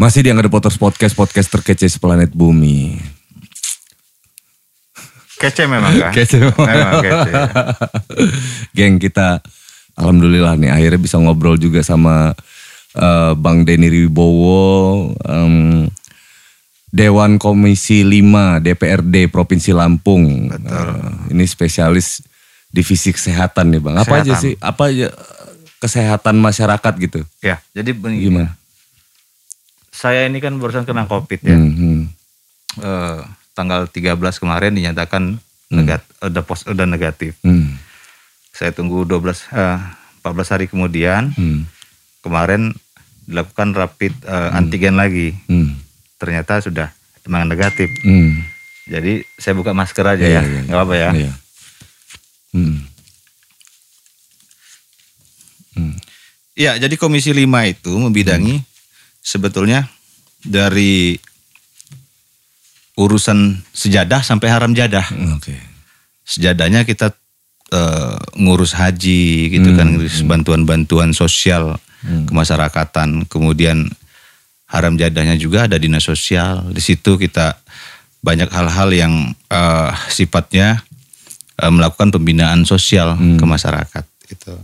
[0.00, 2.96] Masih di Angga Potters Podcast, podcast terkece seplanet bumi.
[5.36, 6.12] Kece memang kan?
[6.12, 7.32] Kece Memang kece.
[8.72, 9.44] Geng kita,
[10.00, 12.32] Alhamdulillah nih akhirnya bisa ngobrol juga sama
[12.96, 15.84] eh, Bang Denny Wibowo, em,
[16.88, 20.48] Dewan Komisi 5 DPRD Provinsi Lampung.
[20.48, 22.24] Eh, ini spesialis
[22.72, 24.00] divisi kesehatan nih Bang.
[24.00, 24.44] Apa aja Kesehatan.
[24.44, 24.52] sih?
[24.64, 27.20] Apa aja eh, kesehatan masyarakat gitu?
[27.44, 28.28] Ya, jadi begini.
[28.32, 28.59] Gimana?
[30.00, 31.56] Saya ini kan barusan kena COVID ya.
[31.60, 32.00] Hmm, hmm.
[32.80, 33.20] Eh,
[33.52, 35.36] tanggal 13 kemarin dinyatakan
[35.68, 37.36] negat, udah pos, udah negatif.
[37.44, 37.76] Hmm,
[38.50, 39.78] Saya tunggu 12 eh,
[40.24, 41.68] 14 hari kemudian hmm,
[42.24, 42.72] kemarin
[43.28, 45.36] dilakukan rapid eh, antigen lagi.
[45.52, 45.76] hmm,
[46.16, 46.88] Ternyata sudah
[47.28, 47.92] emang negatif.
[48.00, 48.40] hmm.
[48.88, 50.42] Jadi saya buka masker aja Iya, ya.
[50.42, 51.10] iya, nggak apa-apa ya.
[51.12, 51.32] Iya.
[52.56, 52.78] Hmm.
[56.58, 58.60] Ya, jadi Komisi 5 itu membidangi
[59.22, 59.88] sebetulnya
[60.44, 61.16] dari
[63.00, 65.04] urusan sejadah sampai haram jadah.
[65.36, 65.56] Oke.
[66.24, 67.16] Sejadahnya kita
[67.72, 73.28] eh, ngurus haji gitu kan, ngurus bantuan-bantuan sosial kemasyarakatan.
[73.28, 73.88] Kemudian
[74.68, 76.68] haram jadahnya juga ada dinas sosial.
[76.70, 77.56] Di situ kita
[78.20, 79.14] banyak hal-hal yang
[79.48, 80.84] eh, sifatnya
[81.56, 84.54] eh, melakukan pembinaan sosial ke masyarakat itu.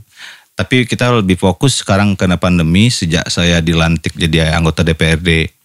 [0.56, 5.55] Tapi kita lebih fokus sekarang karena pandemi sejak saya dilantik jadi anggota DPRD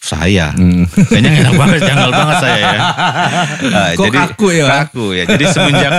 [0.00, 0.56] saya.
[1.12, 2.80] Kayaknya enak banget, janggal banget saya ya.
[3.68, 4.64] Nah, Kok kaku ya?
[4.66, 5.24] Kaku ya.
[5.28, 5.92] Jadi semenjak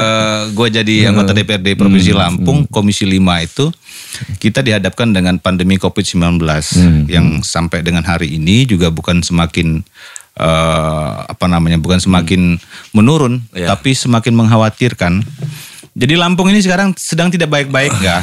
[0.58, 3.70] gue jadi anggota DPRD Provinsi Lampung, Komisi 5 itu
[4.42, 6.42] kita dihadapkan dengan pandemi COVID-19
[7.06, 9.86] yang sampai dengan hari ini juga bukan semakin
[10.36, 12.58] eh, apa namanya, bukan semakin
[12.92, 13.72] menurun, Iya.
[13.72, 15.22] tapi semakin mengkhawatirkan.
[15.96, 18.22] Jadi Lampung ini sekarang sedang tidak baik-baik nggak?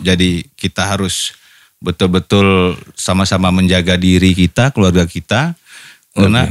[0.00, 1.36] Jadi kita harus
[1.82, 5.58] betul-betul sama-sama menjaga diri kita, keluarga kita,
[6.14, 6.46] karena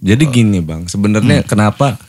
[0.00, 2.00] Jadi gini bang, sebenarnya kenapa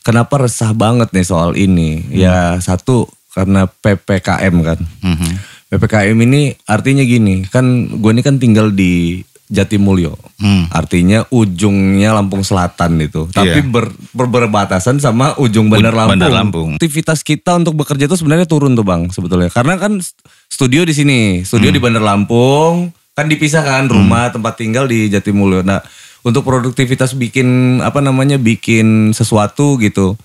[0.00, 2.00] kenapa resah banget nih soal ini?
[2.08, 3.04] Ya satu
[3.36, 4.80] karena ppkm kan.
[5.04, 5.32] Mhm.
[5.68, 9.20] ppkm ini artinya gini, kan gue ini kan tinggal di
[9.54, 10.66] Jatimulyo, Hmm.
[10.68, 13.70] artinya ujungnya Lampung Selatan itu, tapi Iya.
[13.70, 16.12] ber, ber- berbatasan sama ujung Bandar Lampung.
[16.18, 16.70] Bandar Lampung.
[16.74, 20.02] Aktivitas kita untuk bekerja itu sebenarnya turun tuh bang sebetulnya, karena kan
[20.50, 21.76] studio di sini, studio Hmm.
[21.76, 25.62] di Bandar Lampung, kan dipisah kan rumah tempat tinggal di Jatimulyo.
[25.62, 25.78] Nah
[26.20, 30.18] untuk produktivitas bikin apa namanya bikin sesuatu gitu,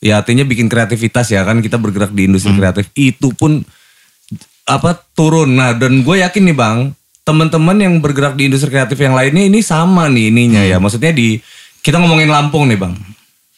[0.00, 2.58] ya artinya bikin kreativitas ya kan kita bergerak di industri Hmm.
[2.58, 3.62] kreatif itu pun
[4.66, 5.54] apa turun.
[5.54, 6.78] Nah dan gue yakin nih bang,
[7.26, 10.78] teman-teman yang bergerak di industri kreatif yang lainnya ini sama nih ininya ya.
[10.78, 11.42] Maksudnya di
[11.82, 12.94] kita ngomongin Lampung nih bang,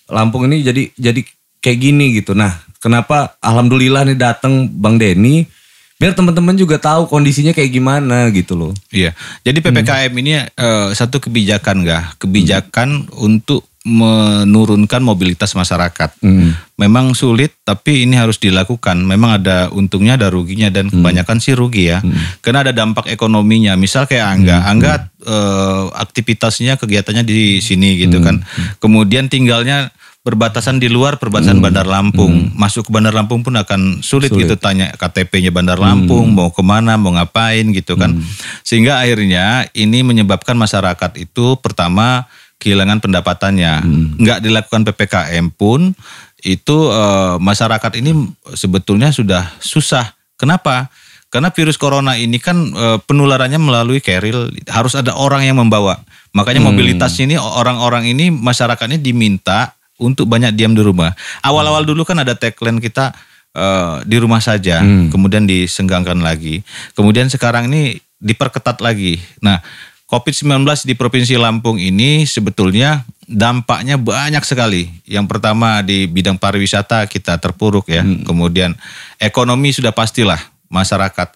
[0.08, 1.20] Lampung ini jadi jadi
[1.60, 2.32] kayak gini gitu.
[2.32, 5.44] Nah kenapa Alhamdulillah nih datang Bang Denny,
[6.00, 8.72] biar teman-teman juga tahu kondisinya kayak gimana gitu loh.
[8.88, 9.12] Iya.
[9.44, 12.24] Jadi PPKM ini eh, satu kebijakan nggak?
[12.24, 16.18] Kebijakan untuk menurunkan mobilitas masyarakat.
[16.18, 16.58] Hmm.
[16.78, 18.98] Memang sulit, tapi ini harus dilakukan.
[19.02, 22.02] Memang ada untungnya, ada ruginya, dan kebanyakan sih rugi ya.
[22.42, 23.78] Karena ada dampak ekonominya.
[23.78, 28.42] Misal kayak Angga, Angga eh, aktivitasnya, kegiatannya di sini gitu kan.
[28.82, 29.94] Kemudian tinggalnya
[30.26, 32.52] berbatasan di luar perbatasan Bandar Lampung.
[32.52, 37.00] Masuk ke Bandar Lampung pun akan sulit, gitu tanya KTP-nya Bandar Lampung, mau ke mana,
[37.00, 38.12] mau ngapain gitu kan.
[38.60, 43.86] Sehingga akhirnya ini menyebabkan masyarakat itu pertama kehilangan pendapatannya.
[44.18, 45.94] Nggak dilakukan PPKM pun
[46.42, 50.14] itu eh, masyarakat ini sebetulnya sudah susah.
[50.38, 50.90] Kenapa?
[51.28, 55.98] Karena virus corona ini kan eh, penularannya melalui keril, harus ada orang yang membawa.
[56.34, 61.10] Makanya mobilitasnya ini orang-orang ini masyarakatnya diminta untuk banyak diam di rumah.
[61.42, 63.10] Awal-awal dulu kan ada tagline kita
[63.54, 66.62] eh, di rumah saja, kemudian disenggangkan lagi.
[66.94, 69.18] Kemudian sekarang ini diperketat lagi.
[69.38, 69.62] Nah,
[70.08, 74.88] COVID-19 di Provinsi Lampung ini sebetulnya dampaknya banyak sekali.
[75.04, 78.00] Yang pertama di bidang pariwisata kita terpuruk ya.
[78.24, 78.72] Kemudian
[79.20, 80.40] ekonomi sudah pastilah
[80.72, 81.28] masyarakat.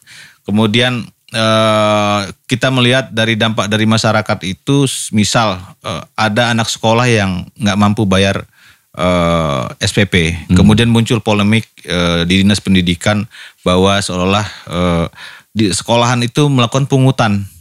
[0.48, 1.04] Kemudian
[1.36, 7.76] eh, kita melihat dari dampak dari masyarakat itu, misal eh, ada anak sekolah yang nggak
[7.76, 8.40] mampu bayar
[8.96, 10.48] eh, SPP.
[10.48, 13.28] Kemudian muncul polemik eh, di dinas pendidikan
[13.60, 15.06] bahwa seolah eh,
[15.52, 17.51] di sekolahan itu melakukan pungutan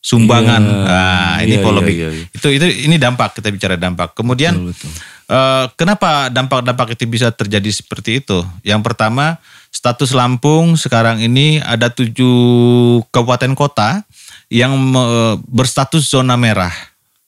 [0.00, 0.62] sumbangan.
[0.64, 0.84] Iya.
[0.88, 1.94] Nah, ini Iya, polemik.
[1.94, 2.26] iya, iya.
[2.32, 4.16] Itu itu ini dampak kita bicara dampak.
[4.16, 4.56] Kemudian
[5.28, 8.40] eh, kenapa dampak-dampak itu bisa terjadi seperti itu?
[8.64, 9.36] Yang pertama,
[9.70, 12.34] status Lampung sekarang ini ada tujuh
[13.12, 14.02] kabupaten kota
[14.48, 16.72] yang eh, berstatus zona merah.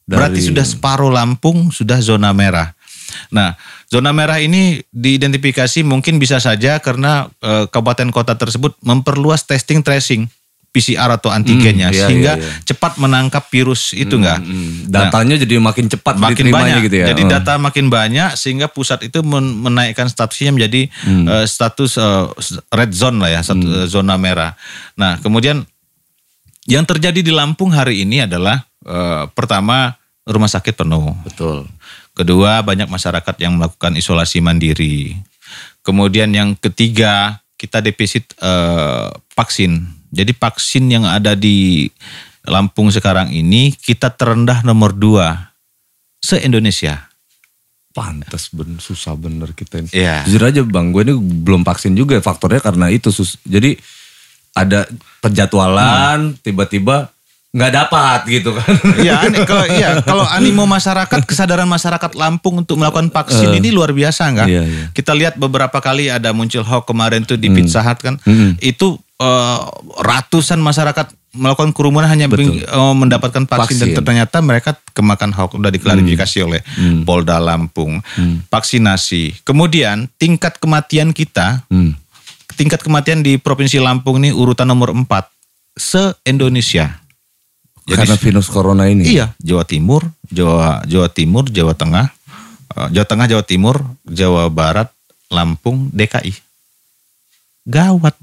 [0.08, 2.74] Berarti Dari- sudah separuh Lampung sudah zona merah.
[3.28, 3.52] Nah,
[3.92, 10.24] zona merah ini diidentifikasi mungkin bisa saja karena eh, kabupaten kota tersebut memperluas testing tracing.
[10.72, 12.64] PCR atau antigennya Hmm, iya, sehingga iya, iya.
[12.64, 14.40] cepat menangkap virus itu enggak.
[14.40, 17.06] Hmm, datanya jadi makin cepat makin banyak gitu ya.
[17.12, 17.30] jadi Oh.
[17.30, 21.28] data makin banyak sehingga pusat itu men- menaikkan statusnya menjadi Hmm.
[21.28, 22.24] eh, status eh,
[22.70, 24.56] red zone lah ya satu eh, zona merah
[24.94, 25.60] nah kemudian
[26.64, 29.92] yang terjadi di Lampung hari ini adalah eh, pertama
[30.24, 31.68] rumah sakit penuh betul.
[32.12, 35.20] kedua banyak masyarakat yang melakukan isolasi mandiri
[35.80, 41.88] kemudian yang ketiga kita defisit eh, vaksin jadi vaksin yang ada di
[42.42, 45.54] Lampung sekarang ini kita terendah nomor dua
[46.18, 47.06] se-Indonesia.
[47.94, 49.88] Pantas ben susah bener kita ini.
[49.94, 50.26] Iya.
[50.26, 53.38] Jujur aja bang, gue ini belum vaksin juga faktornya karena itu sus.
[53.46, 53.78] Jadi
[54.58, 54.90] ada
[55.22, 57.14] penjadwalan, tiba-tiba
[57.52, 58.74] nggak dapat gitu kan.
[58.96, 64.32] Iya, kalau iya kalau animo masyarakat, kesadaran masyarakat Lampung untuk melakukan vaksin ini luar biasa
[64.32, 64.48] enggak?
[64.48, 64.84] Iya, iya.
[64.96, 68.16] Kita lihat beberapa kali ada muncul hoax kemarin tuh di Pizza Hut kan.
[68.24, 68.56] Hmm.
[68.56, 69.58] Itu eh,
[69.98, 73.92] ratusan masyarakat melakukan kerumunan hanya bing- eh, mendapatkan vaksin, Vaksin.
[73.92, 76.60] dan ternyata mereka kemakan hoax udah diklarifikasi oleh
[77.02, 78.04] Polda Lampung.
[78.46, 79.40] Vaksinasi.
[79.42, 81.96] Kemudian tingkat kematian kita, Hmm.
[82.52, 85.32] tingkat kematian di Provinsi Lampung ini urutan nomor 4
[85.72, 87.00] se-Indonesia.
[87.82, 89.02] Jadi karena virus corona ini.
[89.08, 92.06] Iya, Jawa Timur, Jawa Jawa Timur, Jawa Tengah,
[92.76, 94.92] eh, Jawa Tengah, Jawa Timur, Jawa Barat,
[95.26, 96.36] Lampung, DKI.
[97.64, 98.14] Gawat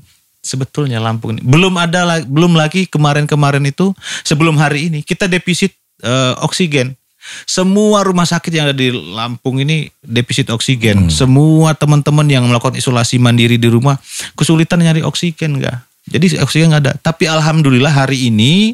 [0.50, 1.42] sebetulnya Lampung ini.
[1.42, 3.94] Belum ada belum lagi kemarin-kemarin itu
[4.24, 5.69] sebelum hari ini kita defisit
[6.01, 6.98] eh, oksigen.
[7.46, 11.13] Semua rumah sakit yang ada di Lampung ini defisit oksigen.
[11.13, 14.00] Semua teman-teman yang melakukan isolasi mandiri di rumah
[14.34, 15.86] kesulitan nyari oksigen enggak.
[16.04, 16.94] Jadi oksigen nggak ada.
[16.98, 18.74] Tapi alhamdulillah hari ini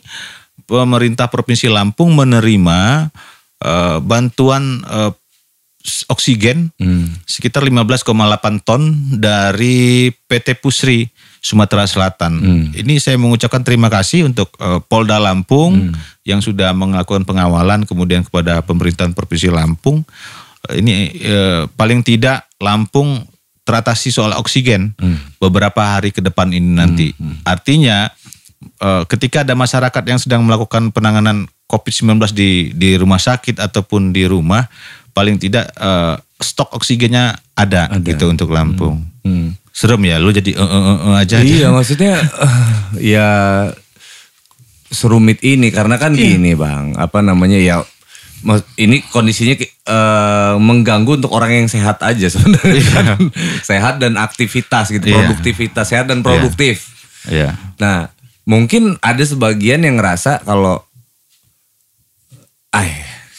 [0.63, 3.11] pemerintah Provinsi Lampung menerima
[3.59, 4.79] eh, bantuan
[5.81, 7.13] s- oksigen Hmm.
[7.25, 8.05] sekitar 15,8
[8.59, 8.81] ton
[9.11, 11.05] dari PT Pusri
[11.45, 12.33] Sumatera Selatan.
[12.41, 12.65] Hmm.
[12.73, 15.93] Ini saya mengucapkan terima kasih untuk eh, Polda Lampung
[16.25, 20.01] yang sudah melakukan pengawalan kemudian kepada pemerintahan Provinsi Lampung.
[20.65, 23.21] Eh, Ini eh, paling tidak Lampung
[23.61, 24.93] teratasi soal oksigen
[25.41, 27.13] beberapa hari ke depan ini nanti.
[27.45, 28.09] Artinya
[28.81, 34.25] eh, ketika ada masyarakat yang sedang melakukan penanganan COVID-19 di di rumah sakit ataupun di
[34.25, 34.65] rumah,
[35.13, 39.05] paling tidak eh, stok oksigennya ada, gitu untuk Lampung.
[39.21, 39.53] Hmm.
[39.75, 41.37] Serem ya, lu jadi eh, eh, eh aja.
[41.37, 42.63] Iya maksudnya eh,
[43.11, 43.27] ya
[44.87, 47.83] serumit ini karena kan gini bang apa namanya ya
[48.75, 53.17] ini kondisinya eh, mengganggu untuk orang yang sehat aja sebenarnya kan.
[53.61, 55.15] sehat dan aktivitas gitu Iya.
[55.19, 56.87] produktivitas sehat dan produktif
[57.25, 57.57] Iya.
[57.75, 58.07] nah
[58.45, 60.79] mungkin ada sebagian yang ngerasa kalau
[62.69, 62.85] ah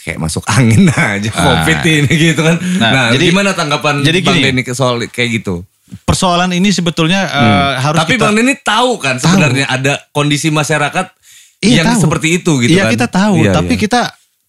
[0.03, 4.37] kayak masuk angin aja covid ini gitu kan Nah, nah, jadi- gimana tanggapan jadi bang.
[4.43, 5.63] Denny soal kayak gitu
[6.03, 8.07] Persoalan ini sebetulnya eh, harus Hmm.
[8.07, 11.15] Tapi kita Bang Denny tahu kan sebenarnya ada kondisi masyarakat
[11.63, 12.03] Iya, yang tahu.
[12.05, 12.93] seperti itu gitu Iya kan.
[12.93, 13.81] kita tahu, Iya, tapi iya.
[13.81, 14.01] kita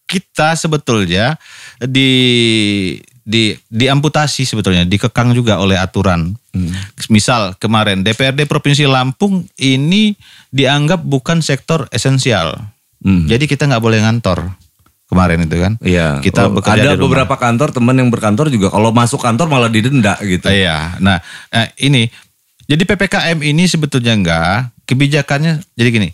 [0.07, 1.25] kita sebetulnya
[1.79, 2.11] di
[3.21, 6.31] di diamputasi sebetulnya dikekang juga oleh aturan.
[6.55, 6.71] Hmm.
[7.11, 10.15] Misal kemarin DPRD Provinsi Lampung ini
[10.49, 12.55] dianggap bukan sektor esensial.
[13.03, 13.27] Hmm.
[13.27, 14.47] Jadi kita nggak boleh ngantor
[15.07, 15.73] kemarin itu kan.
[15.79, 16.19] Iya.
[16.19, 17.03] Kita Oh, bekerja ada di rumah.
[17.23, 20.45] beberapa kantor teman yang berkantor juga kalau masuk kantor malah didenda gitu.
[20.45, 20.99] Iya.
[20.99, 21.17] Nah,
[21.49, 22.11] eh, ini
[22.63, 26.09] jadi PPKM ini sebetulnya enggak kebijakannya jadi gini.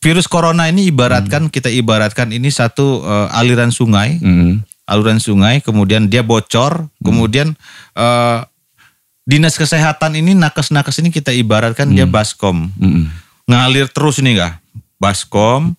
[0.00, 4.62] Virus corona ini ibaratkan kita ibaratkan ini satu eh, aliran sungai, Hmm.
[4.84, 7.52] aliran sungai kemudian dia bocor, kemudian
[7.92, 8.38] eh,
[9.22, 12.70] dinas kesehatan ini nakes-nakes ini kita ibaratkan dia baskom.
[12.72, 13.10] Hmm.
[13.44, 14.54] Ngalir terus nih enggak?
[14.96, 15.74] Baskom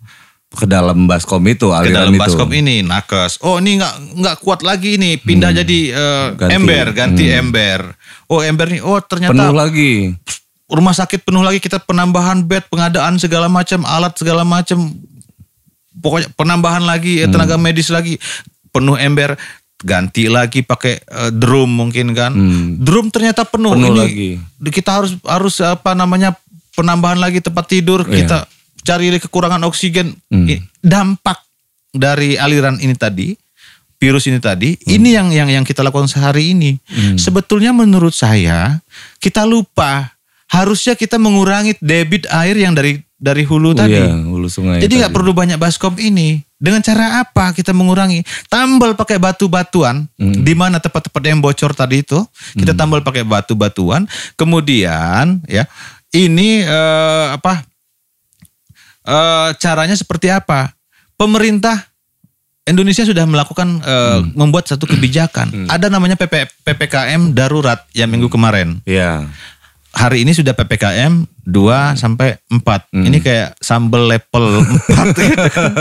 [0.51, 2.22] Ke dalam baskom itu ke aliran dalam itu.
[2.22, 3.39] baskom ini nakes.
[3.39, 6.51] Oh ini nggak nggak kuat lagi ini pindah jadi eh, Ganti.
[6.53, 7.96] ember ganti ember.
[8.27, 10.12] Oh ember nih oh ternyata Penuh lagi.
[10.67, 14.91] rumah sakit penuh lagi kita penambahan bed pengadaan segala macam alat segala macam
[15.93, 18.15] pokoknya penambahan lagi eh, tenaga medis lagi
[18.70, 19.36] penuh ember
[19.77, 22.31] ganti lagi pakai eh, drum mungkin kan
[22.77, 24.29] drum ternyata penuh, Penuh ini lagi.
[24.70, 26.36] kita harus harus apa namanya
[26.72, 28.15] penambahan lagi tempat tidur Iya.
[28.17, 28.38] kita
[28.81, 31.39] cari kekurangan oksigen I- dampak
[31.89, 33.33] dari aliran ini tadi
[33.95, 36.77] virus ini tadi ini yang yang yang kita lakukan sehari ini
[37.15, 38.81] sebetulnya menurut saya
[39.17, 40.09] kita lupa
[40.47, 44.81] harusnya kita mengurangi debit air yang dari dari hulu tadi Iya, hulu sungai.
[44.81, 46.41] jadi nggak perlu banyak baskom ini.
[46.57, 48.21] Dengan cara apa kita mengurangi?
[48.45, 50.41] Tambal pakai batu-batuan Hmm.
[50.41, 52.17] di mana tempat-tempat yang bocor tadi itu
[52.53, 54.05] kita tambal pakai batu-batuan.
[54.35, 55.69] Kemudian ya
[56.11, 57.61] ini eh, apa?
[59.03, 60.74] Eh, caranya seperti apa?
[61.15, 61.89] Pemerintah
[62.62, 65.65] Indonesia sudah melakukan eh, membuat satu kebijakan.
[65.67, 68.79] Ada namanya PP, PPKM darurat yang minggu kemarin.
[68.86, 69.25] Iya.
[69.91, 72.63] hari ini sudah PPKM 2 sampai 4.
[72.63, 73.12] Hmm.
[73.12, 75.72] Ini kayak sambal level 4 gitu kan.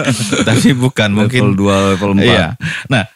[0.51, 2.27] Tapi bukan mungkin level 2, level 4.
[2.27, 2.47] Iya.
[2.91, 3.07] Nah,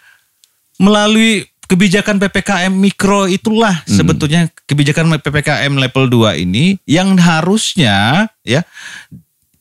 [0.78, 3.90] melalui kebijakan PPKM mikro itulah Hmm.
[3.90, 8.62] sebetulnya kebijakan PPKM level 2 ini yang harusnya ya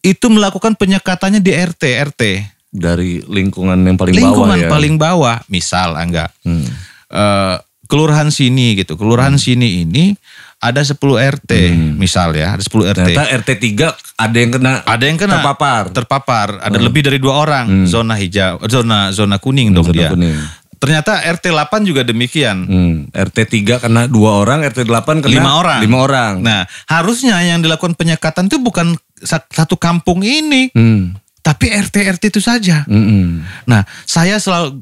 [0.03, 2.22] itu melakukan penyekatannya di RT RT
[2.69, 4.69] Dari lingkungan yang paling lingkungan bawah ya.
[4.69, 6.65] paling bawah misal angga Hmm.
[7.07, 7.55] eh,
[7.86, 10.17] kelurahan sini gitu kelurahan sini ini
[10.57, 11.51] ada 10 RT
[11.93, 13.07] misal ya ada 10 RT Hmm.
[13.13, 15.83] Ternyata RT 3 ada yang kena ada yang kena terpapar.
[15.89, 19.91] terpapar ada lebih dari dua orang zona hijau zona zona kuning dong Hmm.
[19.91, 20.36] Zona dia kuning.
[20.75, 22.95] ternyata RT 8 juga demikian Hmm.
[23.10, 26.33] RT 3 kena dua orang, RT 8 kena lima orang Lima orang.
[26.39, 28.95] nah harusnya yang dilakukan penyekatan itu bukan
[29.25, 31.15] satu kampung ini Hmm.
[31.42, 33.44] tapi RT RT itu saja Mm-mm.
[33.65, 34.80] Nah, saya selalu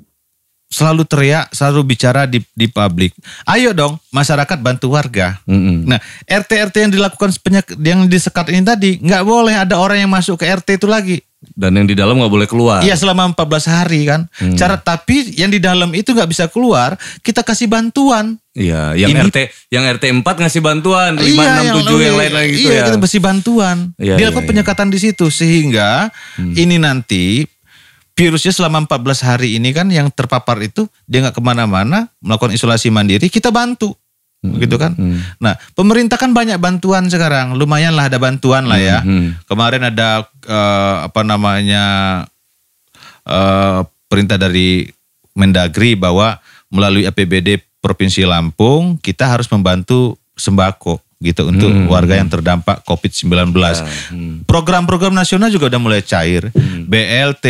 [0.71, 3.11] selalu teriak, selalu bicara di di publik.
[3.43, 5.37] Ayo dong, masyarakat bantu warga.
[5.43, 5.83] Mm-mm.
[5.83, 10.09] Nah, RT RT yang dilakukan penyek, yang disekat ini tadi, nggak boleh ada orang yang
[10.09, 11.19] masuk ke RT itu lagi.
[11.41, 12.85] Dan yang di dalam nggak boleh keluar.
[12.85, 14.29] Iya selama 14 hari kan.
[14.53, 16.93] Cara tapi yang di dalam itu nggak bisa keluar,
[17.25, 18.37] kita kasih bantuan.
[18.53, 19.37] Iya, yang Ini- RT
[19.73, 22.87] yang RT 4 ngasih bantuan, 5 6 7 yang lain lagi gitu iya, ya.
[22.93, 23.77] kita mesti bantuan.
[23.97, 24.51] Iya, Dilakukan iya, iya.
[24.53, 25.89] penyekatan di situ sehingga
[26.37, 27.49] ini nanti
[28.21, 32.93] virusnya selama 14 hari ini kan yang terpapar itu dia nggak ke mana-mana melakukan isolasi
[32.93, 33.97] mandiri kita bantu
[34.41, 34.97] gitu kan.
[35.37, 39.01] Nah pemerintah kan banyak bantuan sekarang lumayan lah ada bantuan lah ya.
[39.01, 39.37] Hmm.
[39.45, 41.85] Kemarin ada eh, apa namanya
[43.25, 44.89] eh, perintah dari
[45.37, 46.41] Mendagri bahwa
[46.73, 53.53] melalui APBD Provinsi Lampung kita harus membantu sembako gitu untuk warga yang terdampak COVID-19.
[53.53, 54.49] hmm.
[54.49, 56.49] Program-program nasional juga udah mulai cair.
[56.91, 57.47] BLT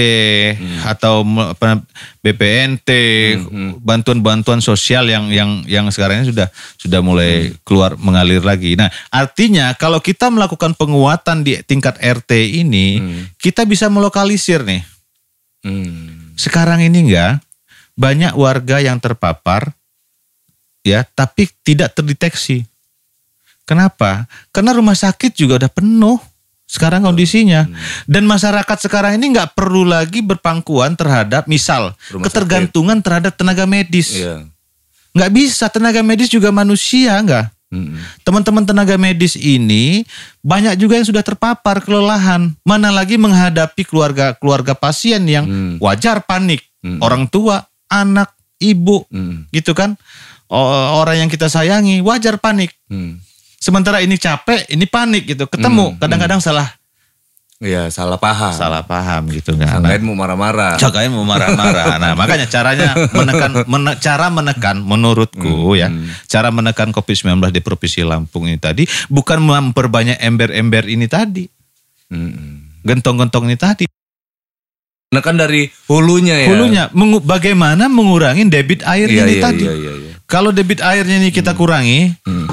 [0.86, 1.80] atau me- apa,
[2.22, 2.90] BPNT,
[3.82, 8.76] bantuan-bantuan sosial yang yang yang sekarang ini sudah sudah mulai keluar mengalir lagi.
[8.78, 13.00] Nah, artinya kalau kita melakukan penguatan di tingkat RT ini,
[13.40, 14.84] kita bisa melokalisir nih.
[15.64, 16.36] Hmm.
[16.36, 17.40] Sekarang ini enggak
[17.96, 19.74] banyak warga yang terpapar
[20.86, 22.68] ya, tapi tidak terdeteksi.
[23.66, 24.26] Kenapa?
[24.52, 26.18] Karena rumah sakit juga udah penuh
[26.66, 27.68] sekarang kondisinya.
[28.08, 34.16] Dan masyarakat sekarang ini nggak perlu lagi berpangkuan terhadap misal Rumah ketergantungan terhadap tenaga medis.
[34.16, 34.48] Iya.
[35.12, 37.52] Nggak bisa, tenaga medis juga manusia nggak?
[37.72, 38.00] Mm-mm.
[38.28, 40.04] Teman-teman tenaga medis ini
[40.44, 42.52] banyak juga yang sudah terpapar kelelahan.
[42.68, 45.76] Mana lagi menghadapi keluarga-keluarga pasien yang Hmm.
[45.80, 46.64] wajar panik.
[46.84, 47.00] Hmm.
[47.00, 49.48] Orang tua, anak, ibu, Hmm.
[49.56, 49.96] gitu kan.
[50.52, 52.76] Orang yang kita sayangi wajar panik.
[52.92, 53.24] Hmm.
[53.62, 55.46] Sementara ini capek, ini panik gitu.
[55.46, 56.74] Ketemu, kadang-kadang salah
[57.62, 58.50] Iya, salah paham.
[58.50, 59.78] salah paham gitu kan.
[59.78, 60.82] Sangkain mau marah-marah.
[60.82, 62.02] Cakain mau marah-marah.
[62.02, 65.94] Nah, makanya caranya menekan mene- cara menekan menurutku ya.
[66.26, 71.46] Cara menekan Covid-19 di Provinsi Lampung ini tadi bukan memperbanyak ember-ember ini tadi.
[72.10, 72.82] Mm-mm.
[72.82, 73.86] Gentong-gentong ini tadi.
[75.12, 76.48] Nah kan dari hulunya ya.
[76.50, 79.64] Hulunya mengu- bagaimana mengurangi debit air Iya, ini iya, tadi.
[79.64, 80.12] iya, iya, iya.
[80.26, 82.50] Kalau debit airnya ini kita kurangi, Hmm.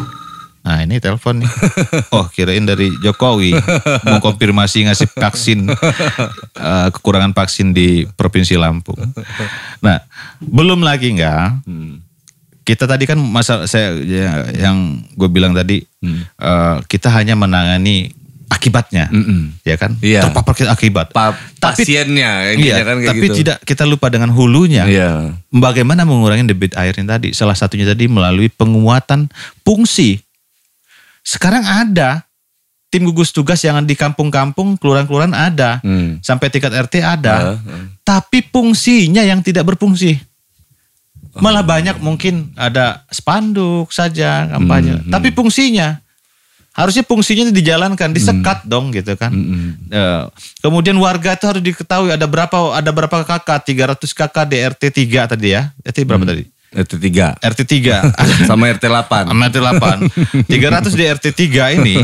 [0.68, 1.48] Nah ini telepon nih.
[2.14, 3.56] Oh kirain dari Jokowi
[4.04, 9.00] mau konfirmasi ngasih vaksin eh, kekurangan vaksin di provinsi Lampung.
[9.80, 10.04] Nah
[10.38, 11.64] belum lagi enggak.
[11.64, 12.04] Hmm.
[12.60, 16.20] Kita tadi kan masa saya ya, yang gue bilang tadi Hmm.
[16.36, 18.12] eh, kita hanya menangani
[18.48, 19.60] akibatnya, Mm-mm.
[19.60, 19.92] ya kan?
[20.00, 20.24] Iya.
[20.24, 21.12] Terpapar kita akibat.
[21.12, 23.34] Pa- Tapi- pasiennya intinya Iya, kan kayak tapi gitu.
[23.36, 24.88] tidak kita lupa dengan hulunya.
[24.88, 25.36] Iya.
[25.50, 27.36] Bagaimana mengurangi debit airnya tadi?
[27.36, 29.28] Salah satunya tadi melalui penguatan
[29.60, 30.24] fungsi.
[31.28, 32.24] Sekarang ada
[32.88, 35.84] tim gugus tugas yang di kampung-kampung, kelurahan-kelurahan ada.
[35.84, 36.16] Hmm.
[36.24, 37.52] Sampai tingkat RT ada.
[37.52, 37.84] Ah, ah.
[38.00, 40.16] Tapi fungsinya yang tidak berfungsi.
[41.36, 45.04] Malah banyak mungkin ada spanduk saja kampanye.
[45.04, 46.00] Hmm, Tapi fungsinya
[46.72, 49.30] harusnya fungsinya dijalankan, disekat dong gitu kan.
[49.30, 49.76] Hmm.
[49.92, 50.22] Eh,
[50.64, 55.30] kemudian warga itu harus diketahui ada berapa ada berapa kakak 300 kakak di RT 3
[55.36, 55.70] tadi ya.
[55.84, 56.48] RT berapa tadi?
[56.68, 59.28] RT 3 RT 3 sama RT 8.
[59.28, 61.96] sama RT 8 300 di RT 3 ini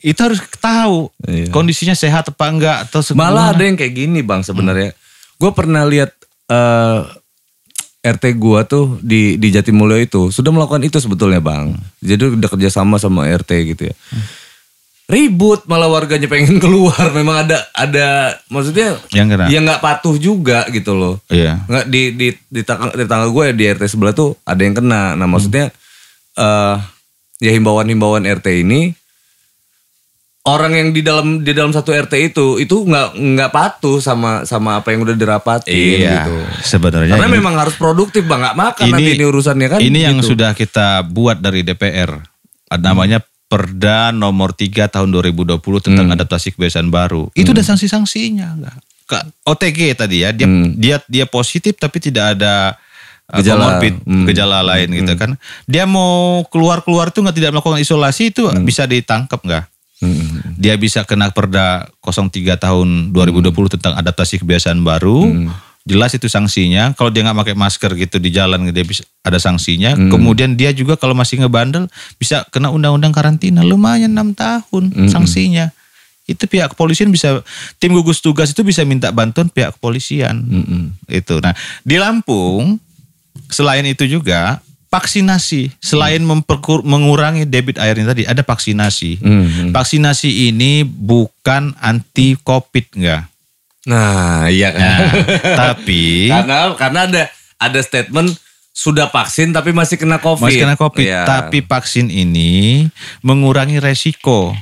[0.00, 1.50] itu harus tahu Iya.
[1.50, 3.52] kondisinya sehat apa enggak atau Malah segimana.
[3.52, 4.96] ada yang kayak gini bang sebenarnya.
[5.36, 6.14] Gue pernah lihat
[6.46, 7.00] eh,
[8.00, 11.74] RT gua tuh di di Jatimulyo itu sudah melakukan itu sebetulnya bang.
[11.98, 13.94] Jadi udah kerjasama sama RT gitu ya.
[15.08, 17.08] Ribut malah warganya pengen keluar.
[17.10, 19.44] Memang ada ada maksudnya Yang kena.
[19.48, 21.16] yang nggak patuh juga gitu loh.
[21.26, 21.64] Iya.
[21.64, 25.16] Nggak di di di tangga, di tangga gue di RT sebelah tuh ada yang kena.
[25.16, 25.72] Nah maksudnya
[26.34, 26.76] eh
[27.40, 28.92] ya himbauan-himbauan RT ini
[30.44, 34.76] orang yang di dalam di dalam satu RT itu itu nggak nggak patuh sama sama
[34.76, 35.72] apa yang udah dirapatin
[36.04, 36.36] Iya, gitu.
[36.62, 39.78] sebenarnya Karena ini- memang harus produktif bang, nggak makan nanti ini urusannya kan.
[39.78, 40.32] Ini yang gitu.
[40.32, 42.12] sudah kita buat dari DPR.
[42.68, 47.32] Ada namanya Perda nomor 3 tahun 2020 tentang adaptasi kebiasaan baru.
[47.32, 48.76] Itu udah sanksi-sanksinya enggak?
[49.42, 50.44] OTG tadi ya, dia
[50.76, 52.76] dia dia positif tapi tidak ada
[53.32, 53.80] uh, Gejala.
[53.80, 54.28] comorbid, Hmm.
[54.28, 55.40] gejala lain gitu kan.
[55.64, 59.64] Dia mau keluar-keluar tuh nggak tidak melakukan isolasi itu bisa ditangkap nggak?
[59.98, 60.54] Hmm.
[60.60, 62.28] Dia bisa kena Perda 03
[62.60, 65.48] tahun 2020 tentang adaptasi kebiasaan baru.
[65.88, 66.92] Jelas itu sanksinya.
[66.92, 69.96] Kalau dia nggak pakai masker gitu di jalan dia bisa ada sanksinya.
[70.12, 71.88] Kemudian dia juga kalau masih ngebandel
[72.20, 75.72] bisa kena undang-undang karantina lumayan enam tahun sanksinya.
[76.28, 77.40] Itu pihak kepolisian bisa
[77.80, 80.44] tim gugus tugas itu bisa minta bantuan pihak kepolisian.
[81.08, 81.40] Itu.
[81.40, 82.76] Nah, di Lampung
[83.48, 84.60] selain itu juga
[84.92, 89.20] vaksinasi selain memperkur- mengurangi debit airnya tadi ada vaksinasi.
[89.20, 89.72] Hmm.
[89.72, 93.24] Vaksinasi ini bukan anti covid enggak.
[93.86, 94.82] Nah, iya kan.
[94.82, 95.00] Nah,
[95.70, 97.22] tapi karena karena ada
[97.56, 98.34] ada statement
[98.70, 100.46] sudah vaksin tapi masih kena covid.
[100.46, 101.22] masih kena covid, Iya.
[101.26, 102.86] tapi vaksin ini
[103.20, 104.54] mengurangi resiko.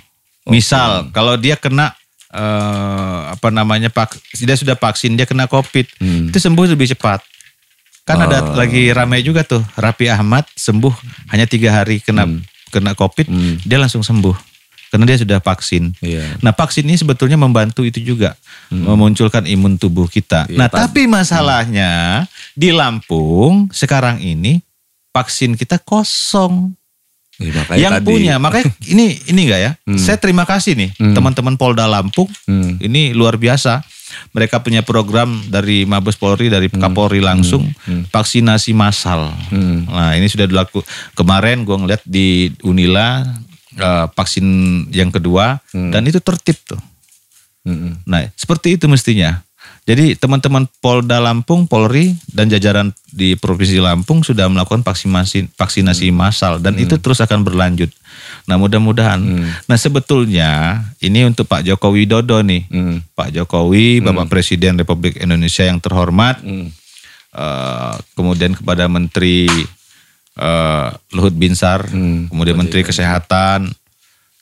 [0.46, 1.92] Misal kalau dia kena
[2.26, 6.28] eh, apa namanya pak, dia sudah vaksin dia kena covid, Hmm.
[6.28, 7.20] itu sembuh lebih cepat.
[8.04, 8.24] Kan Oh.
[8.24, 10.92] ada lagi ramai juga tuh Rapi Ahmad sembuh
[11.28, 12.40] hanya tiga hari kena Hmm.
[12.68, 13.26] kena covid,
[13.62, 14.55] dia langsung sembuh
[14.90, 15.92] karena dia sudah vaksin.
[15.98, 16.38] Iya.
[16.42, 18.38] Nah vaksin ini sebetulnya membantu itu juga
[18.70, 20.46] memunculkan imun tubuh kita.
[20.50, 22.24] Iya, nah tapi masalahnya
[22.54, 24.62] di Lampung sekarang ini
[25.10, 26.74] vaksin kita kosong.
[27.36, 28.06] Makanya Yang tadi.
[28.08, 28.66] punya makanya
[28.96, 29.72] ini ini enggak ya?
[30.00, 32.28] Saya terima kasih nih teman-teman Polda Lampung.
[32.48, 32.80] Hmm.
[32.80, 33.84] Ini luar biasa.
[34.32, 37.66] Mereka punya program dari Mabes Polri dari Kapolri langsung
[38.08, 39.34] vaksinasi massal.
[39.50, 39.84] Hmm.
[39.84, 40.80] Nah ini sudah dilaku
[41.12, 43.26] kemarin gue ngeliat di Unila
[43.76, 44.46] eh, vaksin
[44.90, 46.80] yang kedua dan itu tertib tuh.
[47.66, 48.02] Mm-mm.
[48.08, 49.42] Nah seperti itu mestinya.
[49.86, 56.58] Jadi teman-teman Polda Lampung, Polri dan jajaran di Provinsi Lampung sudah melakukan vaksinasi vaksinasi massal
[56.58, 57.90] dan itu terus akan berlanjut.
[58.50, 59.22] Nah mudah-mudahan.
[59.66, 62.66] Nah sebetulnya ini untuk Pak Joko Widodo nih.
[62.66, 62.98] Hmm.
[63.14, 66.70] Pak Jokowi, Bapak Presiden Republik Indonesia yang terhormat, Hmm.
[67.30, 69.46] eh, kemudian kepada Menteri
[70.36, 72.28] eh, Luhut Binsar, Hmm.
[72.28, 73.72] kemudian Menteri Kesehatan,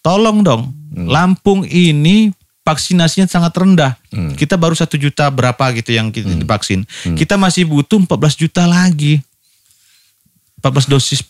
[0.03, 2.31] tolong dong, Lampung ini
[2.63, 3.99] vaksinasinya sangat rendah.
[4.15, 4.35] Hmm.
[4.35, 6.87] Kita baru satu juta berapa gitu yang kita divaksin.
[7.15, 9.19] Kita masih butuh 14 juta lagi,
[10.63, 11.21] 14 dosis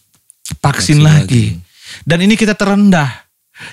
[0.61, 1.57] vaksin lagi.
[2.05, 3.25] Dan ini kita terendah.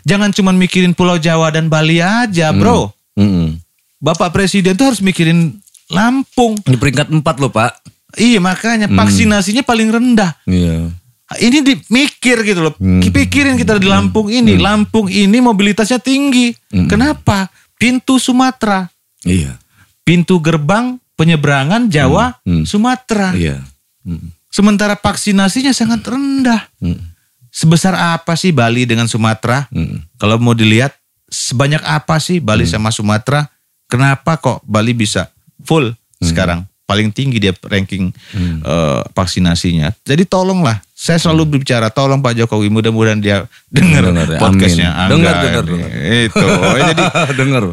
[0.05, 2.93] Jangan cuma mikirin Pulau Jawa dan Bali aja, bro.
[3.17, 3.57] Mm-mm.
[3.99, 5.59] Bapak Presiden tuh harus mikirin
[5.91, 6.55] Lampung.
[6.63, 7.80] Ini peringkat empat loh pak.
[8.17, 10.35] Iya makanya vaksinasinya paling rendah.
[10.43, 10.91] Iya.
[11.31, 12.73] Ini dimikir gitu loh.
[13.07, 14.59] Pikirin kita di Lampung ini.
[14.59, 16.51] Lampung ini mobilitasnya tinggi.
[16.87, 17.47] Kenapa?
[17.79, 18.85] Pintu Sumatera.
[19.23, 19.55] Iya.
[20.03, 22.65] Pintu gerbang penyeberangan Jawa, Hmm.
[22.65, 23.31] Sumatera.
[23.37, 23.61] Iya.
[24.01, 24.33] Mm.
[24.49, 26.65] Sementara vaksinasinya sangat rendah.
[26.81, 26.97] Mm.
[27.53, 29.69] Sebesar apa sih Bali dengan Sumatera?
[29.69, 30.09] Mm.
[30.17, 30.97] Kalau mau dilihat
[31.29, 33.45] sebanyak apa sih Bali sama Sumatera?
[33.85, 35.29] Kenapa kok Bali bisa
[35.61, 36.65] full sekarang?
[36.91, 39.95] Paling tinggi dia ranking eh, vaksinasinya.
[40.03, 44.89] Jadi tolonglah, saya selalu berbicara, tolong Pak Jokowi, mudah-mudahan dia dengar ya, podcastnya.
[45.07, 45.63] Dengar, dengar.
[46.27, 46.47] Itu.
[46.91, 47.63] Jadi Dengar.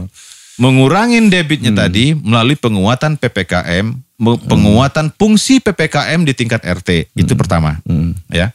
[0.55, 7.11] mengurangin debitnya tadi melalui penguatan PPKM, me- penguatan fungsi PPKM di tingkat RT.
[7.13, 8.15] Itu pertama, Mm.
[8.31, 8.55] ya.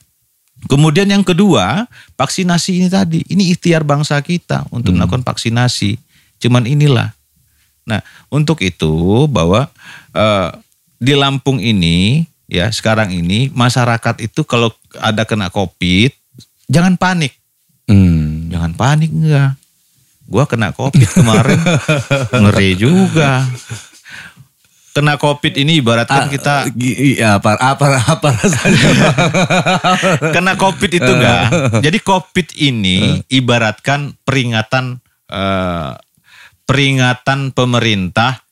[0.63, 1.83] Kemudian yang kedua,
[2.15, 5.99] vaksinasi ini tadi, ini ikhtiar bangsa kita untuk melakukan vaksinasi.
[6.39, 7.11] Cuman inilah.
[7.83, 8.87] Nah, untuk itu
[9.27, 9.67] bahwa
[10.13, 10.49] eh,
[11.01, 14.69] di Lampung ini ya sekarang ini masyarakat itu kalau
[15.01, 16.13] ada kena Covid,
[16.69, 17.35] jangan panik.
[17.89, 18.53] Mm.
[18.53, 19.57] Jangan panik enggak.
[20.29, 21.59] Gua kena covid kemarin.
[22.41, 23.43] Ngeri juga.
[24.93, 29.09] Kena covid ini ibaratkan kita Iya apa apa apa rasanya?
[30.37, 31.43] kena covid itu enggak.
[31.81, 35.01] Jadi covid ini ibaratkan peringatan
[35.33, 35.91] eh,
[36.69, 38.42] peringatan pemerintah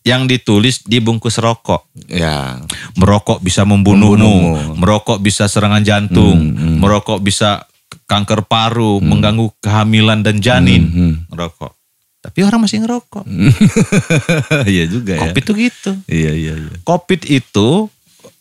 [0.00, 1.92] yang ditulis di bungkus rokok.
[2.06, 2.56] ya.
[2.96, 4.74] Merokok bisa membunuhmu, Membunuhmu.
[4.76, 6.40] merokok bisa serangan jantung,
[6.80, 7.68] merokok bisa
[8.04, 10.82] kanker paru, mengganggu kehamilan dan janin.
[10.88, 11.14] Hmm.
[11.28, 11.76] Merokok.
[12.20, 13.24] Tapi orang masih ngerokok.
[14.68, 15.20] Iya juga ya.
[15.24, 15.90] Covid itu gitu.
[16.04, 16.72] Iya iya iya.
[16.82, 17.88] Covid itu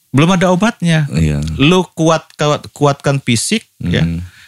[0.10, 1.08] belum ada obatnya.
[1.12, 1.40] Iya.
[1.56, 4.04] Lu kuat, kuat kuatkan fisik ya.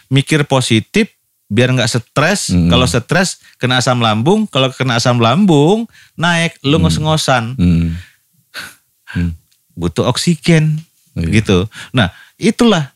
[0.08, 1.08] Mikir positif
[1.52, 2.48] biar nggak stres.
[2.48, 5.84] Kalau stres kena asam lambung, kalau kena asam lambung
[6.16, 7.52] naik lu ngos-ngosan.
[7.60, 9.36] Mm.
[9.76, 10.80] butuh oksigen
[11.12, 11.28] Iya.
[11.42, 11.68] gitu.
[11.92, 12.08] Nah,
[12.40, 12.92] itulah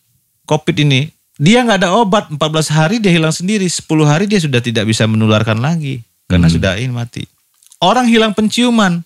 [0.49, 1.13] Covid ini.
[1.37, 5.05] Dia nggak ada obat 14 hari dia hilang sendiri, 10 hari dia sudah tidak bisa
[5.05, 7.29] menularkan lagi karena sudah ini mati.
[7.77, 9.05] Orang hilang penciuman.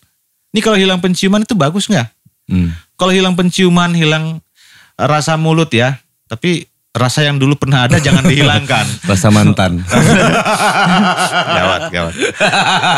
[0.54, 2.06] Ini kalau hilang penciuman itu bagus nggak?
[2.46, 2.70] Mm.
[2.94, 4.38] Kalau hilang penciuman, hilang
[4.94, 5.98] rasa mulut ya.
[6.30, 8.86] Tapi rasa yang dulu pernah ada jangan dihilangkan.
[9.10, 9.78] Rasa mantan.
[11.56, 12.14] gawat, gawat.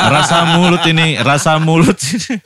[0.08, 2.40] Rasa mulut ini, rasa mulut ini.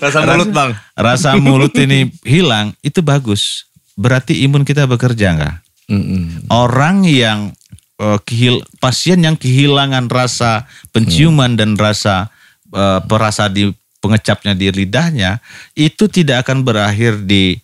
[0.00, 0.70] Rasa mulut bang.
[0.92, 3.64] Rasa mulut ini hilang, itu bagus.
[3.96, 5.56] Berarti imun kita bekerja nggak?
[5.90, 6.46] Mm-mm.
[6.52, 7.50] Orang yang
[7.98, 12.28] eh, kehil, pasien yang kehilangan rasa penciuman dan rasa
[12.72, 15.44] eh, perasa di pengecapnya di lidahnya
[15.76, 17.60] itu tidak akan berakhir di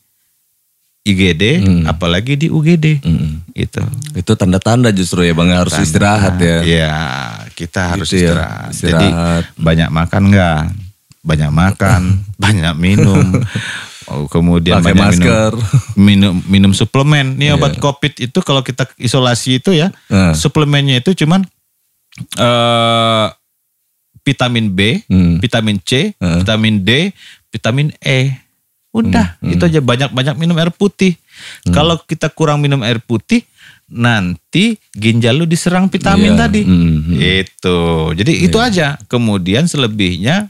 [1.07, 2.99] IGD, apalagi di UGD.
[3.01, 3.47] Mm-mm.
[3.53, 3.79] Gitu.
[4.13, 6.59] Itu tanda-tanda justru ya bang harus istirahat ya.
[6.61, 6.95] Iya,
[7.55, 8.69] kita harus Gitu ya, istirahat.
[8.69, 8.93] istirahat.
[8.93, 9.09] Jadi
[9.57, 10.63] banyak makan enggak?
[11.23, 12.03] Banyak makan,
[12.43, 13.23] banyak minum.
[14.07, 15.51] Oh, kemudian Pakai banyak masker.
[15.95, 17.35] minum minum minum suplemen.
[17.35, 20.31] Ini obat Covid itu kalau kita isolasi itu ya, Nah.
[20.31, 21.43] suplemennya itu cuman
[22.35, 23.27] eh
[24.23, 25.39] vitamin B, Hmm.
[25.39, 26.39] vitamin C, Heeh.
[26.41, 27.11] vitamin D,
[27.49, 28.35] vitamin E.
[28.97, 31.21] Udah, Hmm, itu aja banyak-banyak minum air putih.
[31.69, 33.45] Kalau kita kurang minum air putih,
[33.87, 36.41] nanti ginjal lu diserang vitamin Iya.
[36.41, 36.61] tadi.
[36.63, 37.19] Hmm, hmm.
[37.21, 37.79] Itu.
[38.13, 38.97] Jadi itu aja.
[39.05, 40.49] Kemudian selebihnya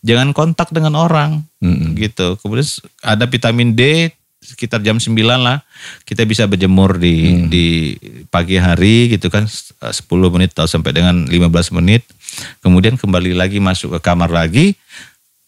[0.00, 1.42] jangan kontak dengan orang.
[1.58, 1.92] Mm-mm.
[1.94, 2.38] Gitu.
[2.38, 2.64] Kemudian
[3.02, 4.08] ada vitamin D
[4.38, 5.60] sekitar jam 9 lah
[6.06, 7.50] kita bisa berjemur di Hmm.
[7.50, 12.06] di pagi hari gitu kan s- eh, 10 menit atau sampai dengan 15 menit.
[12.62, 14.78] Kemudian kembali lagi masuk ke kamar lagi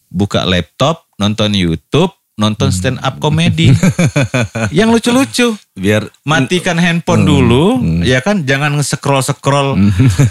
[0.05, 2.11] buka laptop, nonton YouTube,
[2.41, 2.75] nonton Hmm.
[2.75, 3.69] stand up komedi.
[4.77, 6.99] yang lucu-lucu Biar matikan Hmm.
[6.99, 7.65] handphone dulu
[8.01, 9.77] ya kan jangan scroll scroll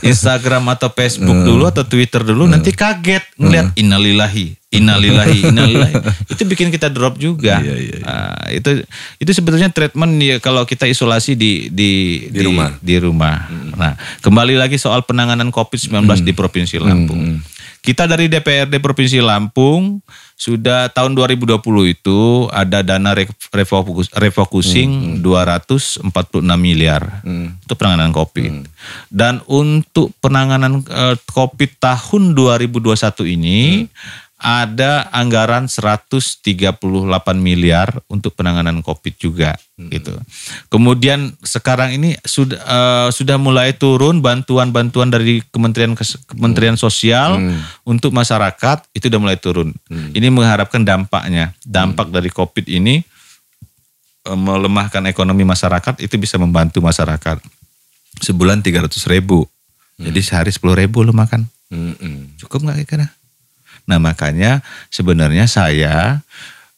[0.01, 1.47] Instagram atau Facebook Hmm.
[1.47, 5.95] dulu atau Twitter dulu nanti kaget ngeliat innalillahi innalillahi innalillahi.
[6.27, 7.59] Itu bikin kita drop juga.
[7.59, 8.07] Iya, iya, iya.
[8.07, 8.87] Ah, itu
[9.19, 11.91] itu sebetulnya treatment ya kalau kita isolasi di di
[12.31, 12.79] Di rumah.
[12.79, 13.51] di rumah.
[13.75, 17.43] Nah kembali lagi soal penanganan COVID-19 di Provinsi Lampung.
[17.81, 20.05] Kita dari DPRD Provinsi Lampung
[20.37, 21.57] sudah tahun 2020
[21.89, 22.19] itu
[22.53, 26.05] ada dana re- refokus, refocusing 246
[26.61, 28.69] miliar untuk penanganan COVID.
[29.09, 33.01] Dan untuk penanganan eh, COVID tahun 2021
[33.33, 33.89] ini
[34.41, 36.81] ada anggaran 138
[37.37, 40.17] miliar untuk penanganan COVID juga gitu.
[40.73, 45.93] Kemudian sekarang ini sudah eh, sudah mulai turun bantuan-bantuan dari Kementerian
[46.25, 47.37] Kementerian Sosial
[47.85, 49.77] untuk masyarakat itu udah mulai turun.
[49.93, 53.05] Ini mengharapkan dampaknya, dampak dari COVID ini
[54.25, 57.45] eh, melemahkan ekonomi masyarakat itu bisa membantu masyarakat.
[58.25, 59.45] Sebulan 300 ribu.
[60.01, 61.45] Jadi sehari 10 ribu lo makan.
[61.69, 62.41] Mm-mm.
[62.41, 63.20] Cukup nggak kira-kira?
[63.91, 66.23] Nah makanya sebenarnya saya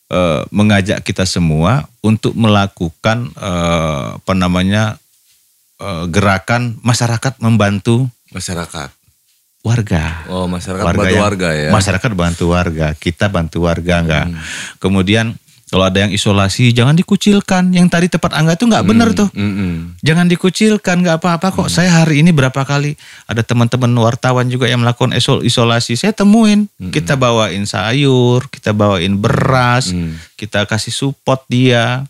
[0.09, 4.97] eh, mengajak kita semua untuk melakukan eh, apa namanya
[5.77, 8.89] eh, gerakan masyarakat membantu masyarakat.
[9.63, 10.27] warga.
[10.27, 11.71] Oh masyarakat bantu yang- warga ya.
[11.71, 14.27] Masyarakat bantu warga, kita bantu warga enggak.
[14.83, 15.39] Kemudian
[15.73, 17.73] kalau ada yang isolasi jangan dikucilkan.
[17.73, 19.33] Yang tadi tempat angga itu nggak benar tuh.
[19.33, 19.97] Mm-mm.
[20.05, 21.73] Jangan dikucilkan, nggak apa-apa kok.
[21.73, 22.93] Saya hari ini berapa kali
[23.25, 25.97] ada teman-teman wartawan juga yang melakukan isol- isolasi.
[25.97, 29.97] Saya temuin, kita bawain sayur, kita bawain beras,
[30.37, 32.05] kita kasih support dia,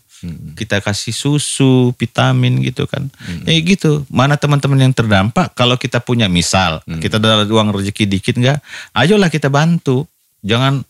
[0.59, 3.07] kita kasih susu, vitamin gitu kan.
[3.47, 4.03] Ya gitu.
[4.11, 5.55] Mana teman-teman yang terdampak?
[5.55, 8.59] Kalau kita punya misal, kita ada uang rezeki dikit nggak?
[8.91, 10.03] Ayolah kita bantu.
[10.43, 10.83] Jangan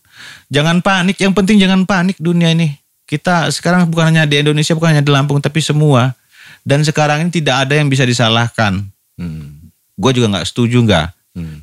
[0.48, 1.16] jangan panik.
[1.20, 2.74] Yang penting jangan panik dunia ini.
[3.04, 6.16] Kita sekarang bukan hanya di Indonesia, bukan hanya di Lampung, tapi semua.
[6.64, 8.80] Dan sekarang ini tidak ada yang bisa disalahkan.
[9.20, 9.68] Mm.
[9.94, 11.06] Gue juga nggak setuju nggak.